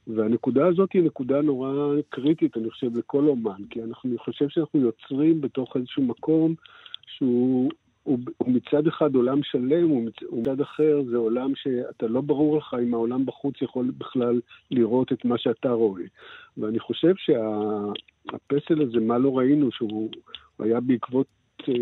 [0.08, 4.80] והנקודה הזאת היא נקודה נורא קריטית, אני חושב, לכל אומן, כי אנחנו, אני חושב שאנחנו
[4.80, 6.56] יוצרים בתוך איזשהו מקום
[7.06, 7.72] שהוא
[8.08, 12.94] הוא, הוא מצד אחד עולם שלם, ומצד אחר זה עולם שאתה לא ברור לך אם
[12.94, 14.42] העולם בחוץ יכול בכלל
[14.72, 16.04] לראות את מה שאתה רואה.
[16.58, 20.10] ואני חושב שהפסל הזה, מה לא ראינו, שהוא
[20.60, 21.28] היה בעקבות
[21.70, 21.74] אה,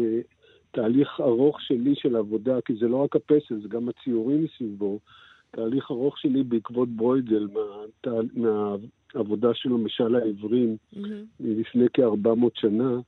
[0.71, 4.99] תהליך ארוך שלי של עבודה, כי זה לא רק הפסל, זה גם הציורים מסביבו.
[5.55, 10.99] תהליך ארוך שלי בעקבות ברויגל, מה, מהעבודה שלו, משל העברים, mm-hmm.
[11.39, 12.99] לפני כ-400 שנה,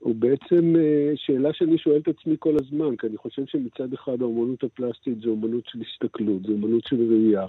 [0.00, 4.22] הוא בעצם אה, שאלה שאני שואל את עצמי כל הזמן, כי אני חושב שמצד אחד
[4.22, 7.46] האומנות הפלסטית זו אומנות של הסתכלות, זו אומנות של ראייה,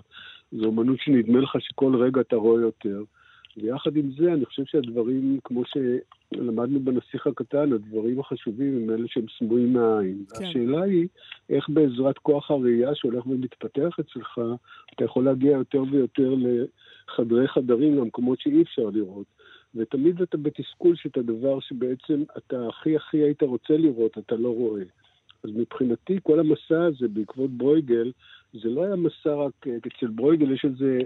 [0.52, 3.04] זו אומנות שנדמה לך שכל רגע אתה רואה יותר.
[3.58, 9.26] ויחד עם זה, אני חושב שהדברים, כמו שלמדנו בנסיך הקטן, הדברים החשובים הם אלה שהם
[9.38, 10.24] סמויים מהעין.
[10.30, 10.46] כן.
[10.46, 11.08] השאלה היא,
[11.50, 14.39] איך בעזרת כוח הראייה שהולך ומתפתח אצלך,
[14.96, 19.26] אתה יכול להגיע יותר ויותר לחדרי חדרים, למקומות שאי אפשר לראות.
[19.76, 24.84] ותמיד אתה בתסכול שאת הדבר שבעצם אתה הכי הכי היית רוצה לראות, אתה לא רואה.
[25.43, 28.12] אז מבחינתי, כל המסע הזה בעקבות ברויגל,
[28.54, 31.00] זה לא היה מסע רק, אצל ברויגל יש איזה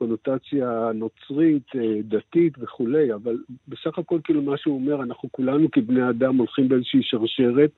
[0.00, 3.36] קונוטציה נוצרית, אה, דתית וכולי, אבל
[3.68, 7.70] בסך הכל כאילו מה שהוא אומר, אנחנו כולנו כבני אדם הולכים באיזושהי שרשרת,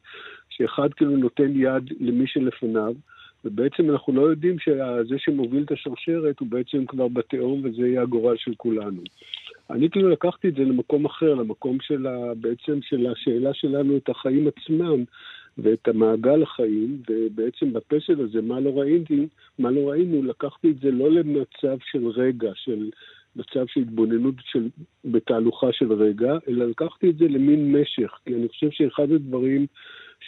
[0.49, 2.95] שאחד כאילו נותן יד למי שלפניו,
[3.45, 8.37] ובעצם אנחנו לא יודעים שזה שמוביל את השרשרת הוא בעצם כבר בתהום וזה יהיה הגורל
[8.37, 9.03] של כולנו.
[9.71, 14.09] אני כאילו לקחתי את זה למקום אחר, למקום של ה, בעצם של השאלה שלנו את
[14.09, 15.05] החיים עצמם
[15.59, 19.27] ואת המעגל החיים, ובעצם בפסל הזה, מה לא ראיתי,
[19.59, 22.91] מה לא ראינו, לקחתי את זה לא למצב של רגע, של
[23.37, 24.69] מצב של התבוננות של,
[25.05, 29.67] בתהלוכה של רגע, אלא לקחתי את זה למין משך, כי אני חושב שאחד הדברים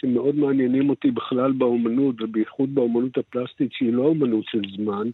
[0.01, 5.11] שמאוד מעניינים אותי בכלל באומנות, ובייחוד באומנות הפלסטית, שהיא לא אומנות של זמן,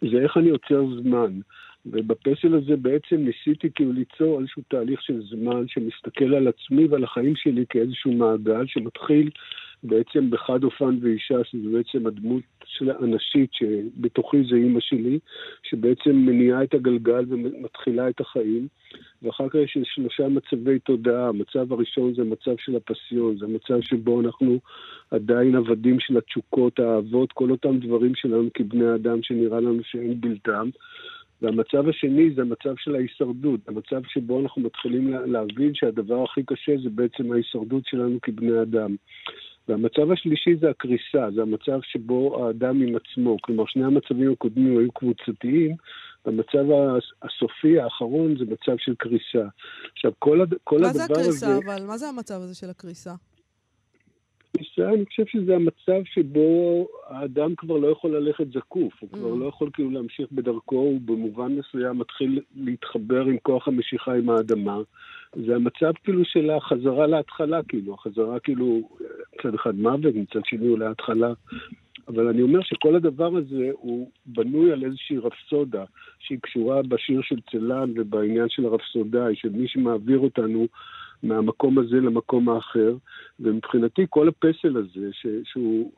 [0.00, 1.40] זה איך אני יוצר זמן.
[1.86, 7.36] ובפסל הזה בעצם ניסיתי כאילו ליצור איזשהו תהליך של זמן שמסתכל על עצמי ועל החיים
[7.36, 9.30] שלי כאיזשהו מעגל שמתחיל
[9.84, 15.18] בעצם בחד אופן ואישה, שזה בעצם הדמות של הנשית שבתוכי זה אימא שלי,
[15.62, 18.68] שבעצם מניעה את הגלגל ומתחילה את החיים.
[19.22, 21.28] ואחר כך יש שלושה מצבי תודעה.
[21.28, 24.58] המצב הראשון זה מצב של הפסיון, זה מצב שבו אנחנו
[25.10, 30.68] עדיין עבדים של התשוקות, האהבות, כל אותם דברים שלנו כבני אדם שנראה לנו שאין בלתם.
[31.42, 36.90] והמצב השני זה המצב של ההישרדות, המצב שבו אנחנו מתחילים להבין שהדבר הכי קשה זה
[36.90, 38.96] בעצם ההישרדות שלנו כבני אדם.
[39.68, 44.92] והמצב השלישי זה הקריסה, זה המצב שבו האדם עם עצמו, כלומר שני המצבים הקודמים היו
[44.92, 45.76] קבוצתיים,
[46.26, 46.64] והמצב
[47.22, 49.48] הסופי האחרון זה מצב של קריסה.
[49.92, 50.54] עכשיו, כל, הד...
[50.64, 51.00] כל הדבר הזה...
[51.00, 51.86] מה זה הקריסה, אבל?
[51.86, 53.14] מה זה המצב הזה של הקריסה?
[54.56, 59.38] קריסה, אני חושב שזה המצב שבו האדם כבר לא יכול ללכת זקוף, הוא כבר mm.
[59.38, 64.78] לא יכול כאילו להמשיך בדרכו, הוא במובן מסוים מתחיל להתחבר עם כוח המשיכה עם האדמה.
[65.46, 68.88] זה המצב כאילו של החזרה להתחלה, כאילו, החזרה כאילו,
[69.34, 71.32] מצד אחד מוות, מצד שני אולי התחלה.
[72.08, 75.84] אבל אני אומר שכל הדבר הזה הוא בנוי על איזושהי רפסודה
[76.18, 80.66] שהיא קשורה בשיר של צלן ובעניין של הרפסודאי, של מי שמעביר אותנו
[81.24, 82.96] מהמקום הזה למקום האחר,
[83.40, 85.92] ומבחינתי כל הפסל הזה, ש, שהוא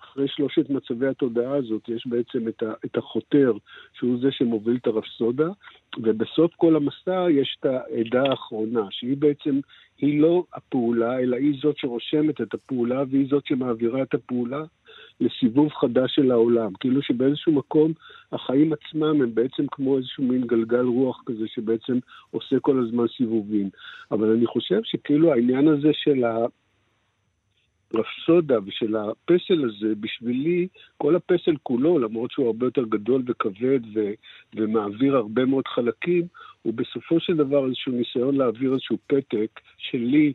[0.00, 3.52] אחרי שלושת מצבי התודעה הזאת, יש בעצם את, ה, את החותר,
[3.92, 5.48] שהוא זה שמוביל את הרפסודה,
[6.02, 9.60] ובסוף כל המסע יש את העדה האחרונה, שהיא בעצם,
[9.98, 14.64] היא לא הפעולה, אלא היא זאת שרושמת את הפעולה, והיא זאת שמעבירה את הפעולה
[15.20, 16.72] לסיבוב חדש של העולם.
[16.80, 17.92] כאילו שבאיזשהו מקום
[18.32, 21.98] החיים עצמם הם בעצם כמו איזשהו מין גלגל רוח כזה שבעצם
[22.30, 23.70] עושה כל הזמן סיבובים.
[24.10, 26.46] אבל אני חושב שכאילו העניין הזה של ה...
[27.94, 34.12] רפסודה ושל הפסל הזה, בשבילי, כל הפסל כולו, למרות שהוא הרבה יותר גדול וכבד ו-
[34.56, 36.26] ומעביר הרבה מאוד חלקים,
[36.62, 40.32] הוא בסופו של דבר איזשהו ניסיון להעביר איזשהו פתק שלי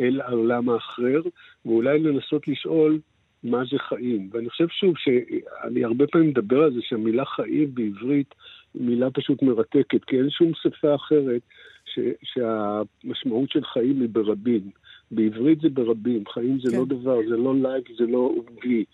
[0.00, 1.20] אל העולם האחר,
[1.66, 2.98] ואולי לנסות לשאול
[3.44, 4.30] מה זה חיים.
[4.32, 8.34] ואני חושב שוב שאני הרבה פעמים מדבר על זה שהמילה חיים בעברית
[8.74, 11.42] היא מילה פשוט מרתקת, כי אין שום שפה אחרת
[11.84, 14.70] ש- שהמשמעות של חיים היא ברבים.
[15.10, 16.78] בעברית זה ברבים, חיים זה לא כן.
[16.78, 18.84] לא דבר, זה לא life, זה לא vie.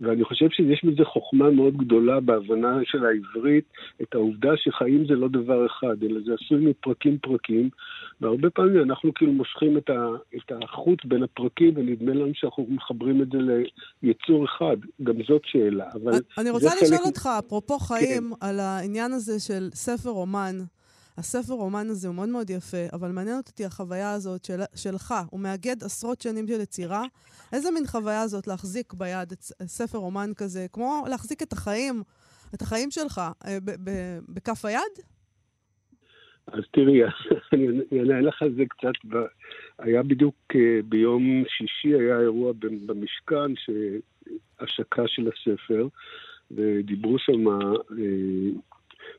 [0.00, 3.64] ואני חושב שיש בזה חוכמה מאוד גדולה בהבנה של העברית,
[4.02, 7.70] את העובדה שחיים זה לא דבר אחד, אלא זה עשוי מפרקים פרקים,
[8.20, 13.22] והרבה פעמים אנחנו כאילו מושכים את, ה, את החוט בין הפרקים, ונדמה לנו שאנחנו מחברים
[13.22, 13.38] את זה
[14.02, 14.76] ליצור אחד.
[15.02, 16.12] גם זאת שאלה, אבל...
[16.38, 17.06] אני רוצה לשאול חלק...
[17.06, 18.46] אותך, אפרופו חיים, כן.
[18.46, 20.56] על העניין הזה של ספר אומן.
[21.18, 25.14] הספר רומן הזה הוא מאוד מאוד יפה, אבל מעניינת אותי החוויה הזאת של, שלך.
[25.30, 27.04] הוא מאגד עשרות שנים של יצירה.
[27.52, 32.02] איזה מין חוויה זאת להחזיק ביד את ספר רומן כזה, כמו להחזיק את החיים,
[32.54, 33.58] את החיים שלך, אה,
[34.28, 35.06] בכף היד?
[36.46, 37.00] אז תראי,
[37.52, 39.18] אני אענה לך על זה קצת.
[39.78, 42.52] היה בדיוק אה, ביום שישי, היה אירוע
[42.86, 43.52] במשכן,
[44.60, 45.88] השקה של הספר,
[46.50, 47.44] ודיברו שם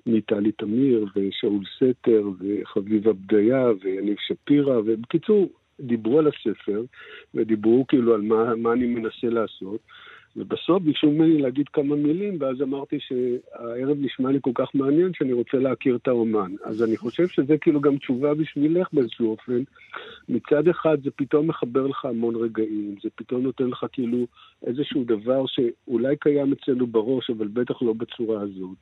[0.06, 6.84] מטלי תמיר ושאול סתר וחביבה בדיה ויניב שפירא, ובקיצור, דיברו על הספר
[7.34, 9.80] ודיברו כאילו על מה, מה אני מנסה לעשות.
[10.38, 15.34] ובסוף ביקשו ממני להגיד כמה מילים, ואז אמרתי שהערב נשמע לי כל כך מעניין שאני
[15.34, 16.52] רוצה להכיר את האומן.
[16.64, 19.64] אז אני חושב שזה כאילו גם תשובה בשבילך באיזשהו אופן.
[20.30, 24.28] מצד אחד זה פתאום מחבר לך המון רגעים, זה פתאום נותן לך כאילו
[24.66, 28.78] איזשהו דבר שאולי קיים אצלנו בראש, אבל בטח לא בצורה הזאת.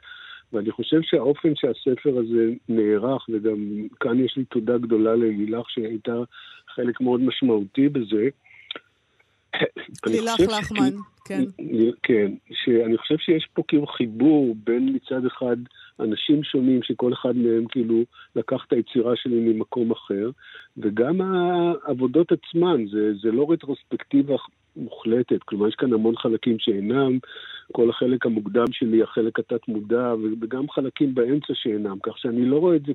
[0.55, 6.23] ואני חושב שהאופן שהספר הזה נערך, וגם כאן יש לי תודה גדולה ללילך שהייתה
[6.75, 8.29] חלק מאוד משמעותי בזה.
[10.05, 10.93] לילך לחמן,
[11.25, 11.43] כן.
[12.03, 15.57] כן, שאני חושב שיש פה כאילו חיבור בין מצד אחד
[15.99, 18.03] אנשים שונים, שכל אחד מהם כאילו
[18.35, 20.29] לקח את היצירה שלי ממקום אחר,
[20.77, 24.35] וגם העבודות עצמן, זה, זה לא רטרוספקטיבה
[24.77, 27.19] מוחלטת, כלומר יש כאן המון חלקים שאינם,
[27.71, 32.85] כל החלק המוקדם שלי, החלק התת-מודע, וגם חלקים באמצע שאינם, כך שאני לא רואה את
[32.85, 32.93] זה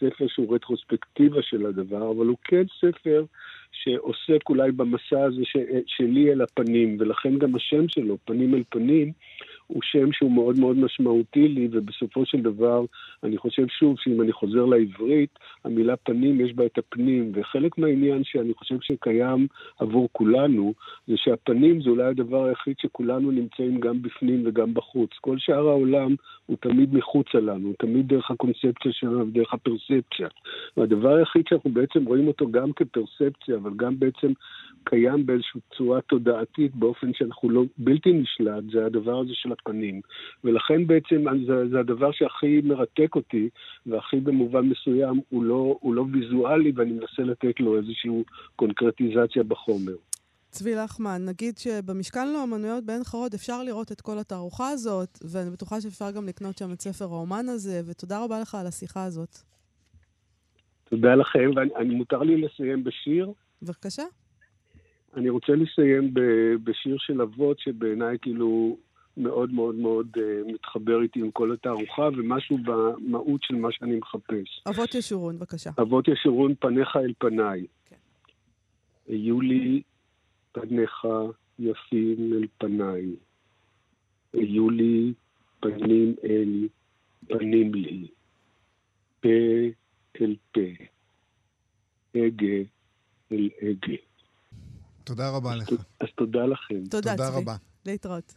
[0.00, 3.24] ספר שהוא רטרוספקטיבה של הדבר, אבל הוא כן ספר
[3.72, 5.56] שעוסק אולי במסע הזה ש,
[5.86, 9.12] שלי אל הפנים, ולכן גם השם שלו, פנים אל פנים,
[9.68, 12.84] הוא שם שהוא מאוד מאוד משמעותי לי, ובסופו של דבר,
[13.22, 18.24] אני חושב שוב שאם אני חוזר לעברית, המילה פנים יש בה את הפנים, וחלק מהעניין
[18.24, 19.46] שאני חושב שקיים
[19.78, 20.74] עבור כולנו,
[21.06, 25.10] זה שהפנים זה אולי הדבר היחיד שכולנו נמצאים גם בפנים וגם בחוץ.
[25.20, 26.14] כל שאר העולם
[26.46, 30.28] הוא תמיד מחוצה לנו, הוא תמיד דרך הקונספציה שלנו ודרך הפרספציה.
[30.76, 34.32] והדבר היחיד שאנחנו בעצם רואים אותו גם כפרספציה, אבל גם בעצם
[34.84, 40.00] קיים באיזושהי צורה תודעתית באופן שאנחנו לא, בלתי נשלט, זה הדבר הזה של הפנים.
[40.44, 43.48] ולכן בעצם זה, זה הדבר שהכי מרתק אותי,
[43.86, 48.10] והכי במובן מסוים הוא לא, הוא לא ויזואלי, ואני מנסה לתת לו איזושהי
[48.56, 49.94] קונקרטיזציה בחומר.
[50.50, 55.80] צבי לחמן, נגיד שבמשכן לאומנויות בעין חרוד אפשר לראות את כל התערוכה הזאת, ואני בטוחה
[55.80, 59.36] שאפשר גם לקנות שם את ספר האומן הזה, ותודה רבה לך על השיחה הזאת.
[60.90, 63.32] תודה לכם, ואני מותר לי לסיים בשיר?
[63.62, 64.04] בבקשה.
[65.16, 66.14] אני רוצה לסיים
[66.64, 68.76] בשיר של אבות, שבעיניי כאילו
[69.16, 74.62] מאוד מאוד מאוד uh, מתחבר איתי עם כל התערוכה, ומשהו במהות של מה שאני מחפש.
[74.68, 75.70] אבות ישורון, בבקשה.
[75.80, 77.66] אבות ישורון, פניך אל פניי.
[77.86, 77.96] כן.
[79.08, 79.82] היו לי
[80.52, 81.06] פניך
[81.58, 83.06] יפים אל פניי.
[84.32, 85.12] היו לי
[85.60, 86.68] פנים אל
[87.26, 88.08] פנים לי.
[89.20, 89.28] פה
[90.20, 90.60] אל פה.
[92.14, 92.64] הגה
[93.32, 93.96] אל הגה.
[95.04, 95.68] תודה רבה לך.
[96.00, 96.84] אז תודה לכם.
[96.90, 97.56] תודה, תודה רבה.
[97.86, 98.34] להתראות.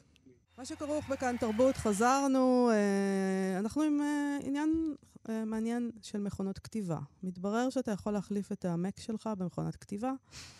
[0.57, 4.95] מה שכרוך בכאן תרבות, חזרנו, אה, אנחנו עם אה, עניין
[5.29, 6.99] אה, מעניין של מכונות כתיבה.
[7.23, 10.11] מתברר שאתה יכול להחליף את המק שלך במכונת כתיבה,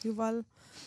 [0.06, 0.42] יובל,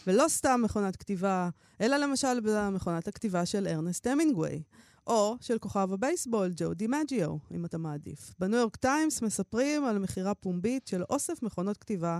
[0.06, 1.48] ולא סתם מכונת כתיבה,
[1.80, 4.62] אלא למשל במכונת הכתיבה של ארנסט המינגווי,
[5.06, 8.34] או של כוכב הבייסבול, ג'ו דימג'יו, אם אתה מעדיף.
[8.38, 12.18] בניו יורק טיימס מספרים על מכירה פומבית של אוסף מכונות כתיבה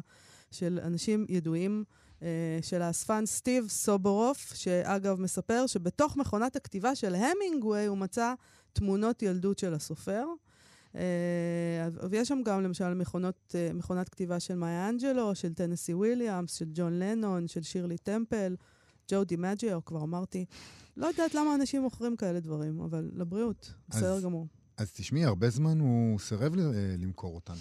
[0.55, 1.85] של אנשים ידועים.
[2.23, 8.35] אה, של האספן סטיב סובורוף, שאגב מספר שבתוך מכונת הכתיבה של המינגווי הוא מצא
[8.73, 10.25] תמונות ילדות של הסופר.
[10.93, 10.97] אה,
[12.11, 16.65] ויש שם גם למשל מכונות, אה, מכונת כתיבה של מאיה אנג'לו, של טנסי וויליאמס, של
[16.75, 18.57] ג'ון לנון, של שירלי טמפל,
[19.11, 20.45] ג'ו דימג'יו, כבר אמרתי.
[20.97, 24.47] לא יודעת למה אנשים מוכרים כאלה דברים, אבל לבריאות, בסדר גמור.
[24.77, 26.53] אז תשמעי, הרבה זמן הוא סירב
[26.99, 27.55] למכור אותן.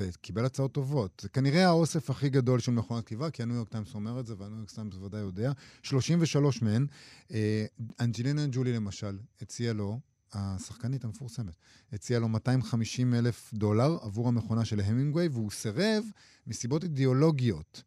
[0.00, 1.20] וקיבל הצעות טובות.
[1.22, 4.34] זה כנראה האוסף הכי גדול של מכונת כתיבה, כי הניו יורק טיימס אומר את זה,
[4.38, 5.52] והניו יורק טיימס בוודאי יודע.
[5.82, 6.86] 33 מהן.
[7.30, 7.66] אה,
[8.00, 10.00] אנג'לינה ג'ולי למשל הציעה לו,
[10.32, 11.56] השחקנית המפורסמת,
[11.92, 16.04] הציעה לו 250 אלף דולר עבור המכונה של המינגווי, והוא סירב
[16.46, 17.82] מסיבות אידיאולוגיות.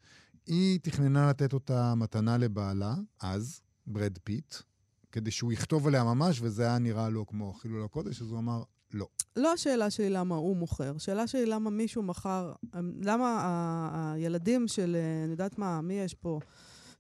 [0.45, 4.55] היא תכננה לתת אותה מתנה לבעלה, אז, ברד פיט,
[5.11, 8.63] כדי שהוא יכתוב עליה ממש, וזה היה נראה לו כמו חילול הקודש, אז הוא אמר,
[8.93, 9.07] לא.
[9.35, 12.53] לא השאלה שלי למה הוא מוכר, השאלה שלי למה מישהו מכר,
[13.01, 16.39] למה הילדים של, אני יודעת מה, מי יש פה?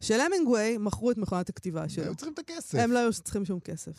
[0.01, 2.03] של המינגווי מכרו את מכונת הכתיבה שלו.
[2.03, 2.77] הם צריכים את הכסף.
[2.77, 3.91] הם לא היו צריכים שום כסף.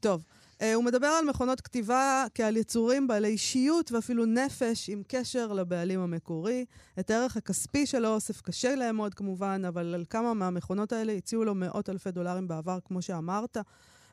[0.00, 0.24] טוב,
[0.58, 6.00] אה, הוא מדבר על מכונות כתיבה כעל יצורים בעלי אישיות ואפילו נפש עם קשר לבעלים
[6.00, 6.64] המקורי.
[7.00, 11.54] את הערך הכספי של האוסף קשה לאמוד כמובן, אבל על כמה מהמכונות האלה הציעו לו
[11.54, 13.56] מאות אלפי דולרים בעבר, כמו שאמרת.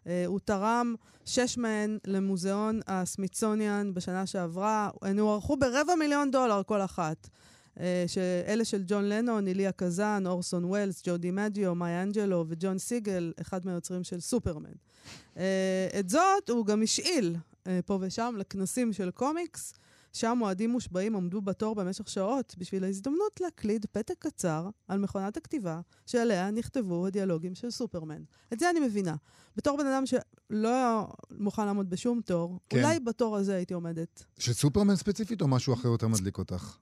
[0.07, 0.95] אה, הוא תרם
[1.25, 4.89] שש מהן למוזיאון הסמיצוניאן בשנה שעברה.
[5.01, 7.29] הן הוערכו ברבע מיליון דולר כל אחת.
[7.79, 8.05] אה,
[8.47, 13.65] אלה של ג'ון לנון, איליה קזאן, אורסון ווילס, ג'ודי מדיו, מאי אנג'לו וג'ון סיגל, אחד
[13.65, 14.73] מהיוצרים של סופרמן.
[15.37, 17.35] אה, את זאת הוא גם השאיל
[17.85, 19.73] פה ושם לכנסים של קומיקס.
[20.17, 25.81] שם אוהדים מושבעים עמדו בתור במשך שעות בשביל ההזדמנות להקליד פתק קצר על מכונת הכתיבה
[26.05, 28.23] שעליה נכתבו הדיאלוגים של סופרמן.
[28.53, 29.15] את זה אני מבינה.
[29.55, 32.77] בתור בן אדם שלא מוכן לעמוד בשום תור, כן.
[32.77, 34.25] אולי בתור הזה הייתי עומדת.
[34.39, 36.77] של סופרמן ספציפית או משהו אחר יותר מדליק אותך?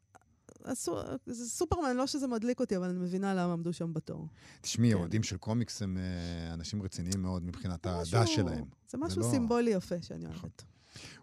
[1.25, 4.27] זה סופרמן, לא שזה מדליק אותי, אבל אני מבינה למה עמדו שם בתור.
[4.61, 4.97] תשמעי, כן.
[4.97, 8.65] אוהדים של קומיקס הם uh, אנשים רציניים מאוד מבחינת האהדה שלהם.
[8.89, 9.31] זה משהו זה לא...
[9.31, 10.63] סימבולי יפה שאני אוהבת.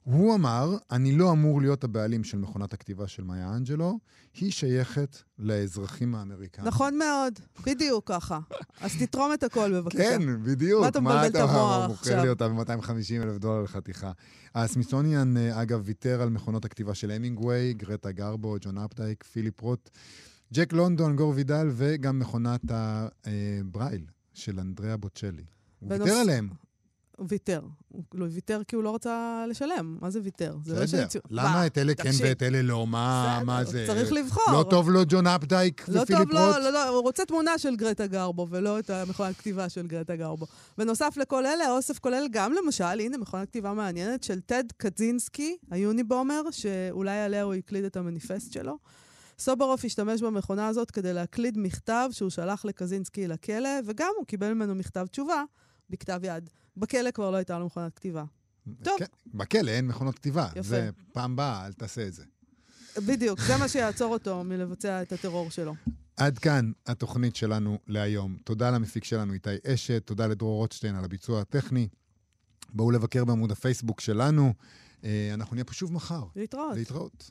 [0.03, 3.99] הוא אמר, אני לא אמור להיות הבעלים של מכונת הכתיבה של מאיה אנג'לו,
[4.35, 6.67] היא שייכת לאזרחים האמריקאים.
[6.67, 8.39] נכון מאוד, בדיוק ככה.
[8.81, 9.99] אז תתרום את הכל בבקשה.
[9.99, 10.81] כן, בדיוק.
[10.81, 12.13] מה אתה מבלבל את המוח עכשיו?
[12.15, 14.13] מוכר לי אותה ב-250 אלף דולר לחתיכה.
[14.55, 19.91] הסמיסוניאן, אה, אגב, ויתר על מכונות הכתיבה של המינגווי, גרטה גרבו, ג'ון אפדייק, פיליפ רוט,
[20.53, 25.45] ג'ק לונדון, גור וידל, וגם מכונת הברייל אה, של אנדריאה בוצ'לי.
[25.81, 26.49] הוא ויתר עליהם.
[27.29, 27.61] ויתר.
[27.89, 29.99] הוא לא ויתר כי הוא לא רצה לשלם.
[30.01, 30.57] מה זה ויתר?
[30.65, 30.87] זה לא.
[30.87, 31.67] שהציעו- למה מה?
[31.67, 32.87] את אלה כן ואת אלה לא?
[32.87, 33.85] מה זה?
[33.87, 34.45] צריך לבחור.
[34.53, 36.57] לא טוב לו ג'ון אפדייק לא ופיליפ טוב, רוט?
[36.57, 40.17] לא, לא, לא, הוא רוצה תמונה של גרטה גרבו, ולא את המכונת כתיבה של גרטה
[40.17, 40.47] גרבו.
[40.79, 46.43] בנוסף לכל אלה, האוסף כולל גם, למשל, הנה מכונת כתיבה מעניינת, של טד קצ'ינסקי, היוניבומר,
[46.51, 48.79] שאולי עליה הוא הקליד את המניפסט שלו.
[49.39, 54.75] סוברוף השתמש במכונה הזאת כדי להקליד מכתב שהוא שלח לקזינסקי לכלא, וגם הוא קיבל ממנו
[54.75, 55.43] מכתב תשובה
[55.91, 56.51] בכתב יד.
[56.77, 58.25] בכלא כבר לא הייתה לו מכונת כתיבה.
[58.83, 58.99] טוב.
[59.35, 60.49] בכלא אין מכונות כתיבה.
[60.51, 60.63] יפה.
[60.63, 62.25] זה פעם באה, אל תעשה את זה.
[63.07, 65.75] בדיוק, זה מה שיעצור אותו מלבצע את הטרור שלו.
[66.17, 68.37] עד כאן התוכנית שלנו להיום.
[68.45, 71.89] תודה למפיק שלנו איתי אשת, תודה לדרור רוטשטיין על הביצוע הטכני.
[72.69, 74.53] בואו לבקר בעמוד הפייסבוק שלנו.
[75.05, 76.25] אה, אנחנו נהיה פה שוב מחר.
[76.37, 76.77] להתראות.
[76.77, 77.31] להתראות.